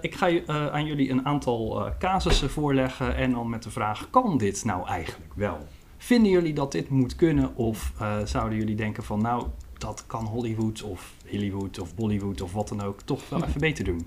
ik 0.00 0.14
ga 0.14 0.46
aan 0.46 0.86
jullie 0.86 1.10
een 1.10 1.26
aantal 1.26 1.88
casussen 1.98 2.50
voorleggen 2.50 3.16
en 3.16 3.30
dan 3.32 3.48
met 3.48 3.62
de 3.62 3.70
vraag: 3.70 4.10
kan 4.10 4.38
dit 4.38 4.64
nou 4.64 4.86
eigenlijk 4.86 5.32
wel? 5.34 5.58
Vinden 5.96 6.30
jullie 6.30 6.52
dat 6.52 6.72
dit 6.72 6.88
moet 6.88 7.14
kunnen? 7.14 7.56
Of 7.56 7.92
zouden 8.24 8.58
jullie 8.58 8.74
denken 8.74 9.02
van 9.02 9.22
nou, 9.22 9.46
dat 9.78 10.04
kan 10.06 10.24
Hollywood 10.24 10.82
of 10.82 11.14
Hollywood 11.30 11.78
of 11.78 11.94
Bollywood 11.94 12.40
of 12.40 12.52
wat 12.52 12.68
dan 12.68 12.82
ook 12.82 13.00
toch 13.00 13.28
wel 13.28 13.44
even 13.46 13.60
beter 13.60 13.84
doen? 13.84 14.06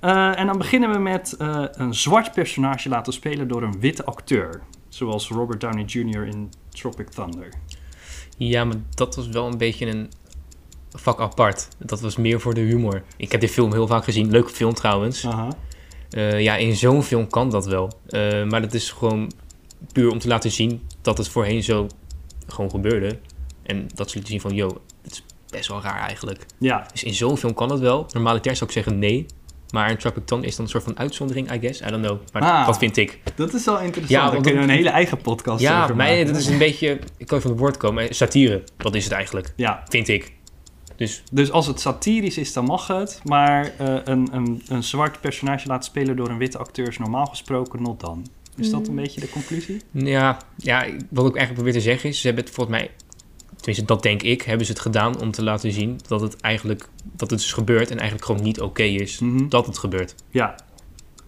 Eh, 0.00 0.38
en 0.38 0.46
dan 0.46 0.58
beginnen 0.58 0.90
we 0.90 0.98
met 0.98 1.32
eh, 1.32 1.64
een 1.70 1.94
zwart 1.94 2.32
personage 2.32 2.88
laten 2.88 3.12
spelen 3.12 3.48
door 3.48 3.62
een 3.62 3.80
witte 3.80 4.04
acteur. 4.04 4.62
Zoals 4.88 5.28
Robert 5.28 5.60
Downey 5.60 5.84
Jr. 5.84 6.26
in 6.26 6.50
Tropic 6.68 7.08
Thunder. 7.08 7.48
Ja, 8.36 8.64
maar 8.64 8.76
dat 8.94 9.16
was 9.16 9.28
wel 9.28 9.46
een 9.46 9.58
beetje 9.58 9.86
een 9.86 10.10
vak 10.90 11.20
apart. 11.20 11.68
Dat 11.78 12.00
was 12.00 12.16
meer 12.16 12.40
voor 12.40 12.54
de 12.54 12.60
humor. 12.60 13.02
Ik 13.16 13.32
heb 13.32 13.40
die 13.40 13.48
film 13.48 13.72
heel 13.72 13.86
vaak 13.86 14.04
gezien. 14.04 14.30
Leuke 14.30 14.50
film 14.50 14.74
trouwens. 14.74 15.26
Eh, 16.10 16.40
ja, 16.40 16.56
in 16.56 16.76
zo'n 16.76 17.02
film 17.02 17.28
kan 17.28 17.50
dat 17.50 17.66
wel. 17.66 17.90
Maar 18.48 18.60
dat 18.60 18.74
is 18.74 18.90
gewoon 18.90 19.32
puur 19.92 20.10
om 20.10 20.18
te 20.18 20.28
laten 20.28 20.50
zien 20.50 20.86
dat 21.02 21.18
het 21.18 21.28
voorheen 21.28 21.62
zo 21.62 21.86
gewoon 22.46 22.70
gebeurde. 22.70 23.18
En 23.62 23.86
dat 23.94 24.08
ze 24.08 24.14
lieten 24.14 24.32
zien 24.32 24.40
van, 24.40 24.54
yo, 24.54 24.80
dit 25.02 25.12
is 25.12 25.24
best 25.50 25.68
wel 25.68 25.82
raar 25.82 26.00
eigenlijk. 26.00 26.46
Ja, 26.58 26.86
Dus 26.92 27.04
in 27.04 27.14
zo'n 27.14 27.36
film 27.36 27.54
kan 27.54 27.68
dat 27.68 27.80
wel. 27.80 28.06
Normaliter 28.12 28.56
zou 28.56 28.70
ik 28.70 28.76
zeggen 28.76 28.98
nee. 28.98 29.26
Maar 29.72 29.90
een 29.90 29.96
Tropic 29.96 30.26
Thunder 30.26 30.48
is 30.48 30.56
dan 30.56 30.64
een 30.64 30.70
soort 30.70 30.84
van 30.84 30.98
uitzondering, 30.98 31.52
I 31.52 31.58
guess. 31.60 31.80
I 31.80 31.84
don't 31.90 32.04
know. 32.04 32.18
Maar 32.32 32.42
Ah. 32.42 32.66
dat 32.66 32.78
vind 32.78 32.96
ik. 32.96 33.18
dat 33.34 33.54
is 33.54 33.64
wel 33.64 33.80
interessant. 33.80 34.08
Ja, 34.22 34.30
want 34.32 34.42
kunnen 34.46 34.62
we 34.62 34.68
een 34.68 34.74
hele 34.76 34.88
eigen 34.88 35.18
podcast 35.18 35.60
Ja, 35.60 35.82
over 35.82 35.96
mij, 35.96 36.10
maken. 36.16 36.26
dat 36.32 36.36
is 36.42 36.46
een 36.48 36.58
beetje... 36.58 36.88
Ik 37.16 37.26
kan 37.26 37.38
even 37.38 37.40
van 37.40 37.50
het 37.50 37.58
woord 37.60 37.76
komen. 37.76 38.14
Satire, 38.14 38.64
dat 38.76 38.94
is 38.94 39.04
het 39.04 39.12
eigenlijk. 39.12 39.52
Ja, 39.56 39.82
Vind 39.88 40.08
ik. 40.08 40.32
Dus 40.96 41.22
dus 41.32 41.50
als 41.50 41.66
het 41.66 41.80
satirisch 41.80 42.38
is, 42.38 42.52
dan 42.52 42.64
mag 42.64 42.86
het. 42.86 43.20
Maar 43.24 43.72
eh, 43.78 43.94
een, 44.04 44.28
een, 44.32 44.62
een 44.68 44.82
zwart 44.82 45.20
personage 45.20 45.68
laten 45.68 45.84
spelen 45.84 46.16
door 46.16 46.28
een 46.28 46.38
witte 46.38 46.58
acteur 46.58 46.88
is 46.88 46.98
normaal 46.98 47.26
gesproken 47.26 47.82
not 47.82 48.00
dan. 48.00 48.26
Is 48.56 48.70
dat 48.70 48.86
een 48.86 48.92
Mm. 48.94 49.00
beetje 49.00 49.20
de 49.20 49.28
conclusie? 49.30 49.80
Ja, 49.92 50.38
ja, 50.56 50.82
ik- 50.82 51.00
wat 51.10 51.26
ik 51.26 51.36
eigenlijk 51.36 51.52
probeer 51.54 51.72
te 51.72 51.80
zeggen 51.80 52.08
is, 52.08 52.20
ze 52.20 52.26
hebben 52.26 52.44
het 52.44 52.54
volgens 52.54 52.76
mij, 52.76 52.90
tenminste 53.60 53.84
dat 53.94 54.02
denk 54.02 54.22
ik, 54.22 54.42
hebben 54.42 54.66
ze 54.66 54.72
het 54.72 54.80
gedaan 54.80 55.20
om 55.20 55.30
te 55.30 55.42
laten 55.42 55.72
zien 55.72 56.00
dat 56.08 56.20
het 56.20 56.40
eigenlijk, 56.40 56.88
dat 57.04 57.30
het 57.30 57.40
is 57.40 57.52
gebeurd 57.52 57.90
en 57.90 57.96
eigenlijk 57.96 58.24
gewoon 58.26 58.42
niet 58.42 58.60
oké 58.60 58.82
is 58.82 59.18
Mhm. 59.18 59.48
dat 59.48 59.66
het 59.66 59.78
gebeurt. 59.78 60.14
Ja. 60.30 60.54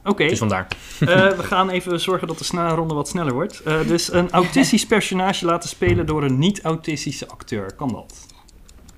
Oké, 0.04 0.28
Dus 0.28 0.38
vandaar. 0.38 0.66
eh, 1.00 1.06
we 1.36 1.42
gaan 1.42 1.70
even 1.70 2.00
zorgen 2.00 2.26
dat 2.28 2.38
de 2.38 2.44
snelle 2.44 2.74
ronde 2.74 2.94
wat 2.94 3.08
sneller 3.08 3.32
wordt. 3.32 3.62
Eh, 3.62 3.86
dus 3.86 4.12
een 4.12 4.30
autistisch 4.30 4.86
personage 4.86 5.44
laten 5.44 5.68
spelen 5.68 6.06
door 6.06 6.22
een 6.24 6.38
niet-autistische 6.38 7.28
acteur. 7.28 7.74
Kan 7.74 7.88
dat? 7.92 8.26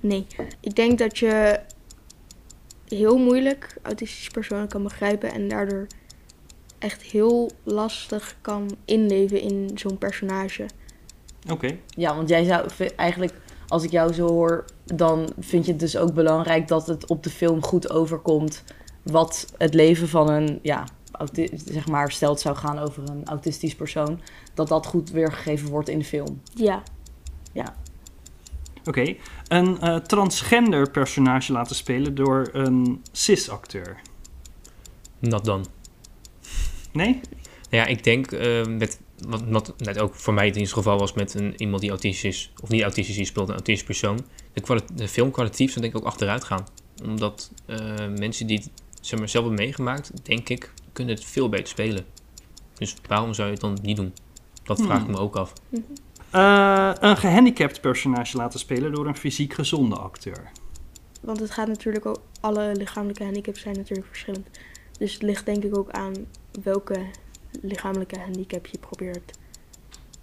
Nee, 0.00 0.26
ik 0.60 0.74
denk 0.76 0.98
dat 0.98 1.18
je 1.18 1.60
heel 2.88 3.18
moeilijk 3.18 3.76
autistische 3.82 4.30
personen 4.30 4.68
kan 4.68 4.82
begrijpen 4.82 5.32
en 5.32 5.48
daardoor 5.48 5.86
echt 6.78 7.02
heel 7.02 7.50
lastig 7.62 8.36
kan 8.40 8.76
inleven 8.84 9.40
in 9.40 9.70
zo'n 9.74 9.98
personage. 9.98 10.66
Oké. 11.50 11.78
Ja, 11.88 12.16
want 12.16 12.28
jij 12.28 12.44
zou 12.44 12.68
eigenlijk, 12.96 13.32
als 13.68 13.82
ik 13.82 13.90
jou 13.90 14.12
zo 14.12 14.28
hoor, 14.28 14.64
dan 14.84 15.32
vind 15.38 15.64
je 15.64 15.70
het 15.70 15.80
dus 15.80 15.96
ook 15.96 16.14
belangrijk 16.14 16.68
dat 16.68 16.86
het 16.86 17.06
op 17.06 17.22
de 17.22 17.30
film 17.30 17.62
goed 17.62 17.90
overkomt 17.90 18.64
wat 19.02 19.52
het 19.58 19.74
leven 19.74 20.08
van 20.08 20.30
een, 20.30 20.58
ja, 20.62 20.84
zeg 21.66 21.88
maar, 21.88 22.12
stelt 22.12 22.40
zou 22.40 22.56
gaan 22.56 22.78
over 22.78 23.02
een 23.08 23.24
autistisch 23.24 23.74
persoon, 23.74 24.20
dat 24.54 24.68
dat 24.68 24.86
goed 24.86 25.10
weergegeven 25.10 25.68
wordt 25.68 25.88
in 25.88 25.98
de 25.98 26.04
film. 26.04 26.40
Ja, 26.54 26.82
Oké. 28.84 29.14
Een 29.48 29.80
eh, 29.80 29.96
transgender 29.96 30.90
personage 30.90 31.52
laten 31.52 31.76
spelen 31.76 32.14
door 32.14 32.48
een 32.52 33.02
cis-acteur. 33.12 34.00
Not 35.18 35.44
dan. 35.44 35.66
Nee? 36.92 37.20
Ja, 37.70 37.86
ik 37.86 38.04
denk, 38.04 38.32
eh, 38.32 38.66
met, 38.66 39.00
wat, 39.28 39.42
wat 39.48 39.74
net 39.78 39.98
ook 39.98 40.14
voor 40.14 40.34
mij 40.34 40.46
in 40.46 40.54
ieder 40.54 40.72
geval 40.72 40.98
was 40.98 41.12
met 41.12 41.34
een, 41.34 41.54
iemand 41.56 41.80
die 41.80 41.90
autistisch 41.90 42.24
is, 42.24 42.52
of 42.62 42.68
niet 42.68 42.82
autistisch 42.82 43.18
is, 43.18 43.28
speelt 43.28 43.48
een 43.48 43.54
autistisch 43.54 43.86
persoon, 43.86 44.20
de, 44.52 44.80
de 44.94 45.08
film 45.08 45.30
kwalitatief 45.30 45.70
zou 45.70 45.80
denk 45.80 45.94
ik 45.94 46.00
ook 46.00 46.06
achteruit 46.06 46.44
gaan. 46.44 46.66
Omdat 47.04 47.50
eh, 47.66 47.78
mensen 48.18 48.46
die 48.46 48.58
het 48.58 48.70
zeg 49.00 49.18
maar, 49.18 49.28
zelf 49.28 49.44
hebben 49.44 49.64
meegemaakt, 49.64 50.10
denk 50.22 50.48
ik, 50.48 50.72
kunnen 50.92 51.14
het 51.14 51.24
veel 51.24 51.48
beter 51.48 51.68
spelen. 51.68 52.04
Dus 52.74 52.96
waarom 53.08 53.34
zou 53.34 53.46
je 53.46 53.52
het 53.52 53.62
dan 53.62 53.78
niet 53.82 53.96
doen? 53.96 54.14
Dat 54.62 54.80
vraag 54.80 54.98
ik 54.98 55.04
Hmm. 55.04 55.12
me 55.12 55.18
ook 55.18 55.36
af. 55.36 55.52
Eh, 56.30 56.92
een 57.00 57.16
gehandicapt 57.16 57.80
personage 57.80 58.36
laten 58.36 58.58
spelen 58.58 58.92
door 58.92 59.06
een 59.06 59.16
fysiek 59.16 59.52
gezonde 59.54 59.96
acteur. 59.96 60.50
want 61.20 61.40
het 61.40 61.50
gaat 61.50 61.68
natuurlijk 61.68 62.06
ook, 62.06 62.20
alle 62.40 62.74
lichamelijke 62.76 63.24
handicaps 63.24 63.60
zijn 63.60 63.76
natuurlijk 63.76 64.08
verschillend. 64.08 64.48
Dus 64.98 65.12
het 65.12 65.22
ligt 65.22 65.46
denk 65.46 65.64
ik 65.64 65.76
ook 65.78 65.90
aan 65.90 66.12
welke 66.62 67.06
lichamelijke 67.62 68.18
handicap 68.18 68.66
je 68.66 68.78
probeert 68.78 69.32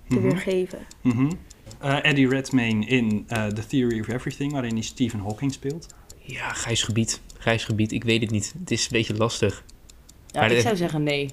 te 0.07 0.15
Mhm. 0.15 0.21
weergeven. 0.21 0.79
Mhm. 1.01 1.31
Eh, 1.79 2.05
Eddie 2.05 2.27
Redmayne 2.27 2.85
in 2.85 3.23
eh, 3.27 3.45
The 3.47 3.65
Theory 3.67 3.99
of 3.99 4.07
Everything, 4.07 4.51
waarin 4.51 4.73
hij 4.73 4.81
Stephen 4.83 5.19
Hawking 5.19 5.53
speelt. 5.53 5.87
Ja, 6.19 6.49
grijs 6.53 6.83
gebied. 6.83 7.21
Grijs 7.37 7.63
gebied, 7.65 7.91
ik 7.91 8.03
weet 8.03 8.21
het 8.21 8.31
niet. 8.31 8.53
Het 8.59 8.71
is 8.71 8.83
een 8.83 8.89
beetje 8.91 9.15
lastig. 9.15 9.63
Ja, 10.27 10.39
Maar 10.39 10.49
ik 10.49 10.55
de- 10.55 10.61
zou 10.61 10.75
zeggen 10.75 11.03
nee. 11.03 11.29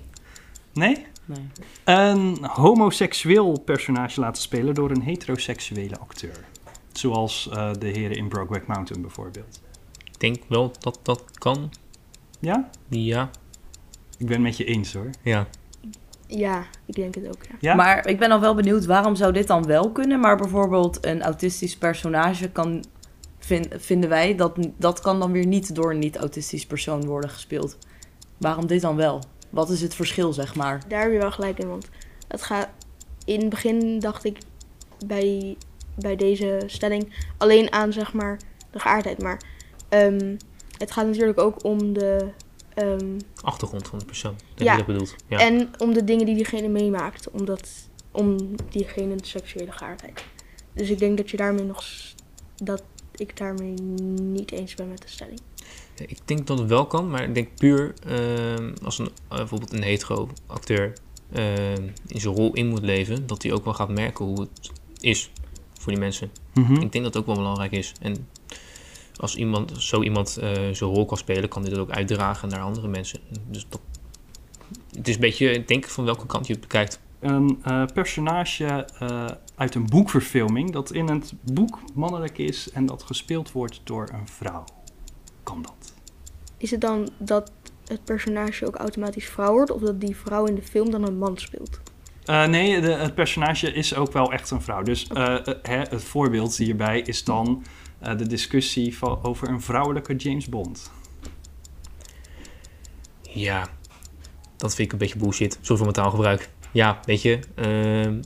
Nee? 0.73 1.07
nee. 1.25 1.47
Een 1.85 2.45
homoseksueel 2.45 3.61
personage 3.61 4.21
laten 4.21 4.43
spelen 4.43 4.75
door 4.75 4.91
een 4.91 5.03
heteroseksuele 5.03 5.99
acteur. 5.99 6.45
Zoals 6.93 7.49
eh, 7.53 7.73
de 7.79 7.87
heren 7.87 8.17
in 8.17 8.29
Brokeback 8.29 8.67
Mountain 8.67 9.03
bijvoorbeeld. 9.03 9.61
Ik 10.05 10.21
denk 10.21 10.37
wel 10.49 10.73
dat 10.81 10.99
dat 11.03 11.25
kan. 11.39 11.73
Ja? 12.41 12.71
Ja. 12.89 13.31
Ik 14.19 14.27
ben 14.27 14.35
het 14.35 14.43
met 14.43 14.57
je 14.57 14.65
eens 14.65 14.93
hoor. 14.93 15.11
Ja. 15.23 15.47
Ja, 16.31 16.65
ik 16.87 16.95
denk 16.95 17.15
het 17.15 17.29
ook, 17.29 17.45
ja. 17.49 17.55
Ja? 17.61 17.75
Maar 17.75 18.07
ik 18.07 18.19
ben 18.19 18.31
al 18.31 18.41
wel 18.41 18.55
benieuwd, 18.55 18.87
waarom 18.87 19.17
zou 19.17 19.33
dit 19.33 19.47
dan 19.47 19.67
wel 19.67 19.91
kunnen, 19.93 20.21
maar 20.21 20.37
bijvoorbeeld 20.37 21.07
een 21.07 21.23
autistisch 21.23 21.77
personage 21.77 22.51
kan, 22.51 22.85
vin- 23.39 23.73
vinden 23.77 24.09
wij, 24.09 24.35
dat, 24.35 24.57
dat 24.77 25.01
kan 25.01 25.19
dan 25.21 25.33
weer 25.33 25.47
niet 25.47 25.75
door 25.75 25.91
een 25.91 25.99
niet-autistisch 25.99 26.67
persoon 26.67 27.07
worden 27.07 27.31
gespeeld. 27.31 27.79
Waarom 28.37 28.67
dit 28.67 28.81
dan 28.81 28.97
wel? 28.97 29.23
Wat 29.51 29.71
is 29.71 29.81
het 29.81 29.95
verschil, 29.95 30.33
zeg 30.33 30.55
maar? 30.55 30.83
Daar 30.89 31.03
heb 31.03 31.13
je 31.13 31.19
wel 31.19 31.31
gelijk 31.33 31.59
in, 31.59 31.69
want 31.69 31.89
het 32.29 32.43
gaat... 32.43 32.69
In 33.25 33.41
het 33.41 33.49
begin 33.49 33.99
dacht 33.99 34.25
ik 34.25 34.39
bij, 35.07 35.57
bij 35.95 36.17
deze 36.17 36.63
stelling 36.67 37.27
alleen 37.37 37.73
aan, 37.73 37.93
zeg 37.93 38.13
maar, 38.13 38.37
de 38.71 38.79
geaardheid. 38.79 39.23
Maar 39.23 39.41
ehm, 39.89 40.37
het 40.79 40.91
gaat 40.91 41.07
natuurlijk 41.07 41.39
ook 41.39 41.65
om 41.65 41.93
de... 41.93 42.29
ehm, 42.83 43.19
Achtergrond 43.43 43.89
van 43.89 43.99
de 43.99 44.05
persoon. 44.05 44.37
Ja. 44.55 44.73
je 44.73 44.77
dat 44.77 44.87
bedoelt. 44.87 45.15
Ja. 45.27 45.39
En 45.39 45.71
om 45.79 45.95
de 45.95 46.05
dingen 46.05 46.27
die 46.27 46.35
diegene 46.35 46.69
meemaakt. 46.69 47.31
Omdat, 47.31 47.69
om 48.11 48.37
diegene 48.71 49.17
de 49.17 49.27
seksuele 49.27 49.73
geaardheid. 49.73 50.25
Dus 50.73 50.91
ik 50.91 50.99
denk 50.99 51.17
dat 51.17 51.31
je 51.31 51.37
daarmee 51.37 51.65
nog... 51.65 51.85
Dat 52.57 52.83
ik 53.15 53.37
daarmee 53.37 53.75
niet 54.23 54.53
eens 54.53 54.75
ben 54.75 54.89
met 54.89 55.03
de 55.03 55.09
stelling. 55.09 55.41
Ik 56.07 56.19
denk 56.25 56.47
dat 56.47 56.59
het 56.59 56.69
wel 56.69 56.87
kan, 56.87 57.11
maar 57.11 57.23
ik 57.23 57.35
denk 57.35 57.49
puur 57.55 57.95
ehm, 58.07 58.75
als 58.83 58.99
een, 58.99 59.11
eh, 59.29 59.37
bijvoorbeeld 59.37 59.73
een 59.73 59.83
hetero 59.83 60.29
acteur 60.47 60.93
ehm, 61.33 61.83
in 62.07 62.21
zijn 62.21 62.35
rol 62.35 62.53
in 62.53 62.67
moet 62.67 62.83
leven, 62.83 63.27
dat 63.27 63.43
hij 63.43 63.53
ook 63.53 63.65
wel 63.65 63.75
gaat 63.75 63.89
merken 63.89 64.25
hoe 64.25 64.41
het 64.41 64.71
is 65.01 65.31
voor 65.79 65.93
die 65.93 66.01
mensen. 66.01 66.31
Mhm. 66.55 66.73
Ik 66.73 66.93
denk 66.93 67.05
dat 67.05 67.05
het 67.05 67.17
ook 67.17 67.27
wel 67.27 67.35
belangrijk 67.35 67.73
is. 67.73 67.93
En 68.01 68.29
als 69.19 69.37
iemand, 69.37 69.73
zo 69.79 70.03
iemand 70.03 70.37
eh, 70.37 70.51
zijn 70.53 70.91
rol 70.91 71.05
kan 71.05 71.17
spelen, 71.17 71.49
kan 71.49 71.63
hij 71.63 71.71
dat 71.71 71.81
ook 71.81 71.91
uitdragen 71.91 72.49
naar 72.49 72.61
andere 72.61 72.89
mensen. 72.89 73.21
Dus 73.47 73.67
dat, 73.69 73.81
het 74.97 75.09
is 75.09 75.15
een 75.15 75.21
beetje, 75.21 75.51
ik 75.51 75.69
denk 75.69 75.85
van 75.89 76.05
welke 76.05 76.27
kant 76.27 76.47
je 76.47 76.53
het 76.53 76.63
bekijkt. 76.63 77.01
Een 77.21 77.61
eh, 77.63 77.85
personage 77.95 78.89
eh, 78.99 79.27
uit 79.57 79.75
een 79.75 79.87
boekverfilming 79.87 80.73
dat 80.73 80.93
in 80.93 81.09
het 81.09 81.33
boek 81.53 81.79
mannelijk 81.95 82.39
is 82.39 82.71
en 82.71 82.87
dat 82.87 83.03
gespeeld 83.03 83.53
wordt 83.53 83.81
door 83.85 84.09
een 84.13 84.29
vrouw. 84.29 84.65
Kan 85.43 85.63
dat? 85.63 85.93
Is 86.57 86.71
het 86.71 86.81
dan 86.81 87.09
dat 87.19 87.53
het 87.87 88.05
personage 88.05 88.67
ook 88.67 88.75
automatisch 88.75 89.29
vrouw 89.29 89.53
wordt? 89.53 89.71
Of 89.71 89.81
dat 89.81 90.01
die 90.01 90.17
vrouw 90.17 90.45
in 90.45 90.55
de 90.55 90.63
film 90.63 90.91
dan 90.91 91.07
een 91.07 91.19
man 91.19 91.39
speelt? 91.39 91.81
Eh, 92.25 92.47
nee, 92.47 92.81
de, 92.81 92.91
het 92.93 93.15
personage 93.15 93.73
is 93.73 93.95
ook 93.95 94.13
wel 94.13 94.33
echt 94.33 94.51
een 94.51 94.63
vrouw. 94.63 94.83
Dus 94.83 95.07
hè, 95.63 95.79
het 95.79 96.05
voorbeeld 96.05 96.57
hierbij 96.57 97.01
is 97.01 97.25
dan 97.25 97.65
eh, 97.99 98.17
de 98.17 98.27
discussie 98.27 98.97
van, 98.99 99.19
over 99.23 99.49
een 99.49 99.61
vrouwelijke 99.61 100.17
James 100.17 100.49
Bond. 100.49 100.91
Ja, 103.23 103.69
dat 104.57 104.75
vind 104.75 104.87
ik 104.87 104.93
een 104.93 104.99
beetje 104.99 105.19
bullshit. 105.19 105.53
Sorry 105.53 105.67
voor 105.67 105.81
mijn 105.81 105.93
taalgebruik. 105.93 106.49
Ja, 106.73 107.01
weet 107.05 107.23
je, 107.23 107.39
ehm, 107.55 108.21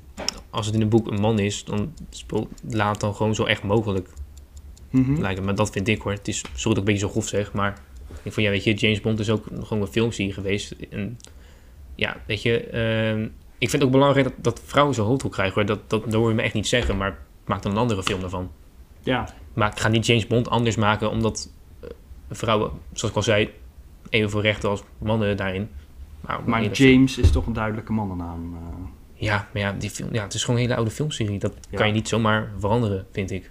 als 0.51 0.67
het 0.67 0.75
in 0.75 0.81
een 0.81 0.89
boek 0.89 1.11
een 1.11 1.21
man 1.21 1.39
is, 1.39 1.65
dan 1.65 1.95
laat 2.69 3.01
dan 3.01 3.15
gewoon 3.15 3.35
zo 3.35 3.45
echt 3.45 3.63
mogelijk 3.63 4.09
Mhm. 4.91 5.21
lijken. 5.21 5.45
Maar 5.45 5.55
dat 5.55 5.71
vind 5.71 5.89
ik 5.89 6.01
hoor. 6.03 6.13
Het 6.13 6.29
is, 6.29 6.39
sorry 6.39 6.53
dat 6.63 6.71
ik 6.73 6.79
een 6.79 6.85
beetje 6.85 7.07
zo 7.07 7.09
grof 7.09 7.29
zeg, 7.29 7.53
maar 7.53 7.79
ik 8.23 8.33
van 8.33 8.43
ja, 8.43 8.51
weet 8.51 8.65
je, 8.65 8.75
James 8.75 9.01
Bond 9.01 9.19
is 9.21 9.31
ook 9.31 9.45
gewoon 9.63 9.83
een 9.83 9.93
filmserie 9.93 10.33
geweest. 10.33 10.75
En 10.91 11.19
ja, 11.95 12.17
weet 12.27 12.43
je, 12.43 12.61
ehm, 12.61 13.23
ik 13.59 13.71
vind 13.71 13.73
het 13.73 13.83
ook 13.83 13.91
belangrijk 13.91 14.27
dat, 14.27 14.35
dat 14.45 14.61
vrouwen 14.65 14.95
zo'n 14.95 15.07
hoofdrol 15.07 15.31
krijgen 15.31 15.55
hoor. 15.55 15.65
Dat, 15.67 15.91
dat, 15.91 16.05
dat 16.05 16.13
hoor 16.13 16.29
je 16.29 16.35
me 16.35 16.43
echt 16.43 16.55
niet 16.55 16.67
zeggen, 16.69 16.97
maar 16.97 17.19
maak 17.47 17.63
dan 17.63 17.73
een 17.73 17.79
andere 17.79 18.03
film 18.03 18.21
daarvan. 18.21 18.51
Ja, 19.03 19.29
Maar 19.55 19.71
ik 19.73 19.79
ga 19.81 19.89
niet 19.89 20.07
James 20.07 20.27
Bond 20.27 20.51
anders 20.51 20.77
maken, 20.77 21.11
omdat 21.11 21.51
eh, 21.81 21.89
vrouwen, 22.31 22.71
zoals 22.93 23.11
ik 23.11 23.17
al 23.17 23.23
zei, 23.23 23.51
evenveel 24.09 24.41
rechten 24.41 24.69
als 24.69 24.83
mannen 24.99 25.37
daarin. 25.37 25.69
Maar, 26.21 26.41
maar 26.45 26.65
James 26.71 27.19
is 27.19 27.31
toch 27.31 27.47
een 27.47 27.53
duidelijke 27.53 27.93
mannennaam. 27.93 28.55
eh. 28.55 28.61
Ja, 29.15 29.49
maar 29.53 29.63
ja, 29.63 29.73
die 29.73 29.91
film, 29.91 30.09
ja, 30.15 30.23
het 30.23 30.35
is 30.35 30.41
gewoon 30.45 30.57
een 30.57 30.63
hele 30.63 30.77
oude 30.77 30.91
filmserie. 30.91 31.39
Dat 31.39 31.53
Ja. 31.71 31.77
kan 31.79 31.87
je 31.87 31.93
niet 31.93 32.09
zomaar 32.09 32.51
veranderen, 32.59 33.07
vind 33.13 33.31
ik. 33.31 33.51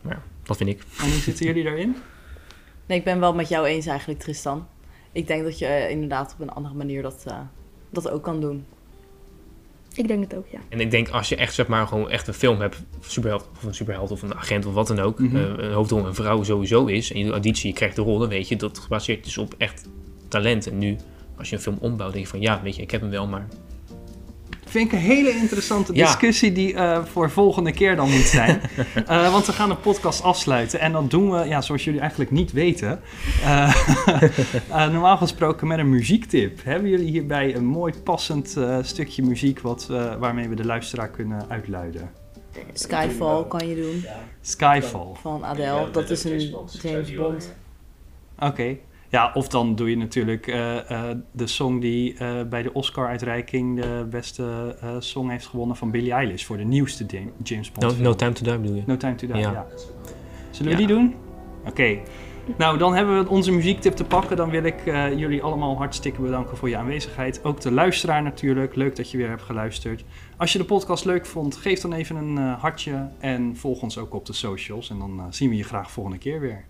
Maar 0.00 0.12
ja, 0.14 0.22
dat 0.42 0.56
vind 0.56 0.68
ik. 0.70 0.84
En 0.98 1.04
hoe 1.10 1.12
zitten 1.20 1.46
jullie 1.46 1.64
daarin? 1.64 1.96
Nee, 2.86 2.98
ik 2.98 3.04
ben 3.04 3.20
wel 3.20 3.34
met 3.34 3.48
jou 3.48 3.66
eens 3.66 3.86
eigenlijk, 3.86 4.20
Tristan. 4.20 4.66
Ik 5.12 5.26
denk 5.26 5.44
dat 5.44 5.58
je 5.58 5.66
eh, 5.66 5.90
inderdaad 5.90 6.32
op 6.32 6.40
een 6.40 6.50
andere 6.52 6.74
manier 6.74 7.02
dat, 7.02 7.24
eh, 7.26 7.38
dat 7.90 8.10
ook 8.10 8.22
kan 8.22 8.40
doen. 8.40 8.64
Ik 9.96 10.08
denk 10.08 10.22
het 10.22 10.34
ook, 10.34 10.46
ja. 10.50 10.58
En 10.68 10.80
ik 10.80 10.90
denk 10.90 11.08
als 11.08 11.28
je 11.28 11.36
echt, 11.36 11.54
zeg 11.54 11.66
maar, 11.66 11.86
gewoon 11.86 12.10
echt 12.10 12.28
een 12.28 12.34
film 12.34 12.60
hebt, 12.60 12.82
superheld, 13.00 13.48
of 13.56 13.62
een 13.62 13.74
superheld 13.74 14.10
of 14.10 14.22
een 14.22 14.34
agent 14.34 14.66
of 14.66 14.74
wat 14.74 14.86
dan 14.86 14.98
ook, 15.00 15.20
eh, 15.20 15.32
een 15.32 15.72
hoofdrol 15.72 16.06
een 16.06 16.14
vrouw 16.14 16.42
sowieso 16.42 16.86
is, 16.86 17.12
en 17.12 17.18
je 17.18 17.24
doet 17.24 17.32
auditie, 17.32 17.68
je 17.68 17.74
krijgt 17.74 17.96
de 17.96 18.02
rol, 18.02 18.18
dan 18.18 18.28
weet 18.28 18.48
je 18.48 18.56
dat 18.56 18.78
gebaseerd 18.78 19.26
is 19.26 19.38
op 19.38 19.54
echt 19.58 19.88
talent. 20.28 20.66
En 20.66 20.78
nu, 20.78 20.96
als 21.36 21.50
je 21.50 21.56
een 21.56 21.62
film 21.62 21.78
ombouwt, 21.80 22.12
denk 22.12 22.24
je 22.24 22.30
van 22.30 22.40
ja, 22.40 22.62
weet 22.62 22.76
je, 22.76 22.82
ik 22.82 22.90
heb 22.90 23.00
hem 23.00 23.10
wel, 23.10 23.26
maar 23.26 23.48
Vind 24.72 24.86
ik 24.86 24.92
een 24.92 25.04
hele 25.04 25.30
interessante 25.30 25.94
Ja. 25.94 26.04
discussie 26.06 26.52
die 26.52 26.74
eh, 26.74 27.04
voor 27.04 27.30
volgende 27.30 27.72
keer 27.72 27.96
dan 27.96 28.10
moet 28.10 28.24
zijn. 28.26 28.60
Eh, 29.06 29.32
want 29.32 29.46
we 29.46 29.52
gaan 29.52 29.68
de 29.68 29.76
podcast 29.76 30.22
afsluiten. 30.22 30.80
En 30.80 30.92
dat 30.92 31.10
doen 31.10 31.30
we, 31.30 31.44
ja, 31.48 31.60
zoals 31.60 31.84
jullie 31.84 32.00
eigenlijk 32.00 32.30
niet 32.30 32.52
weten. 32.52 33.00
eh, 33.42 33.74
eh, 34.68 34.92
normaal 34.92 35.16
gesproken 35.16 35.66
met 35.66 35.78
een 35.78 35.88
muziektip. 35.88 36.64
Hebben 36.64 36.90
jullie 36.90 37.10
hierbij 37.10 37.54
een 37.54 37.64
mooi 37.64 37.92
passend 38.04 38.56
eh, 38.56 38.78
stukje 38.82 39.22
muziek 39.22 39.60
wat, 39.60 39.88
eh, 39.90 40.14
waarmee 40.18 40.48
we 40.48 40.54
de 40.54 40.64
luisteraar 40.64 41.08
kunnen 41.08 41.44
uitluiden? 41.48 42.10
Skyfall 42.72 43.44
kan 43.48 43.66
je 43.68 43.74
doen 43.74 44.04
Skyfall. 44.40 45.06
van 45.20 45.44
Adele. 45.44 45.90
Dat 45.90 46.10
is 46.10 46.24
een 46.24 46.38
James 46.82 47.14
Bond. 47.14 47.52
Oké. 48.38 48.76
Ja, 49.12 49.30
of 49.34 49.48
dan 49.48 49.74
doe 49.74 49.90
je 49.90 49.96
natuurlijk 49.96 50.46
eh, 50.46 50.90
eh, 50.90 51.16
de 51.32 51.46
song 51.46 51.80
die 51.80 52.16
eh, 52.16 52.42
bij 52.48 52.62
de 52.62 52.72
Oscar-uitreiking 52.72 53.80
de 53.80 54.06
beste 54.10 54.76
song 54.98 55.28
heeft 55.30 55.46
gewonnen 55.46 55.76
van 55.76 55.90
Billie 55.90 56.12
Eilish 56.12 56.44
voor 56.44 56.56
de 56.56 56.64
nieuwste 56.64 57.04
Jam- 57.06 57.32
James 57.42 57.72
Bond. 57.72 58.00
No, 58.00 58.14
Time 58.14 58.32
to 58.32 58.44
Die 58.44 58.58
bedoel 58.58 58.76
je? 58.76 58.82
No 58.86 58.96
Time 58.96 59.14
to 59.14 59.26
Die, 59.26 59.36
ja. 59.36 59.50
Ja. 59.50 59.66
Zullen 60.50 60.72
we 60.76 60.80
Ja. 60.80 60.86
die 60.86 60.96
doen? 60.96 61.14
Oké. 61.66 61.98
Nou, 62.58 62.78
dan 62.78 62.94
hebben 62.94 63.22
we 63.24 63.28
onze 63.28 63.52
muziektip 63.52 63.92
te 63.94 64.04
pakken. 64.04 64.36
Dan 64.36 64.50
wil 64.50 64.64
ik 64.64 64.76
jullie 65.16 65.42
allemaal 65.42 65.76
hartstikke 65.76 66.20
bedanken 66.20 66.56
voor 66.56 66.68
je 66.68 66.76
aanwezigheid. 66.76 67.44
Ook 67.44 67.60
de 67.60 67.72
luisteraar 67.72 68.22
natuurlijk. 68.22 68.74
Leuk 68.74 68.96
dat 68.96 69.10
je 69.10 69.16
weer 69.16 69.28
hebt 69.28 69.42
geluisterd. 69.42 70.04
Als 70.36 70.52
je 70.52 70.58
de 70.58 70.64
podcast 70.64 71.04
leuk 71.04 71.26
vond, 71.26 71.56
geef 71.56 71.80
dan 71.80 71.92
even 71.92 72.16
een 72.16 72.36
hartje. 72.36 73.08
En 73.18 73.56
volg 73.56 73.82
ons 73.82 73.98
ook 73.98 74.14
op 74.14 74.26
de 74.26 74.32
socials. 74.32 74.90
En 74.90 74.98
dan 74.98 75.26
zien 75.30 75.48
we 75.50 75.56
je 75.56 75.64
graag 75.64 75.90
volgende 75.90 76.18
keer 76.18 76.40
weer. 76.40 76.64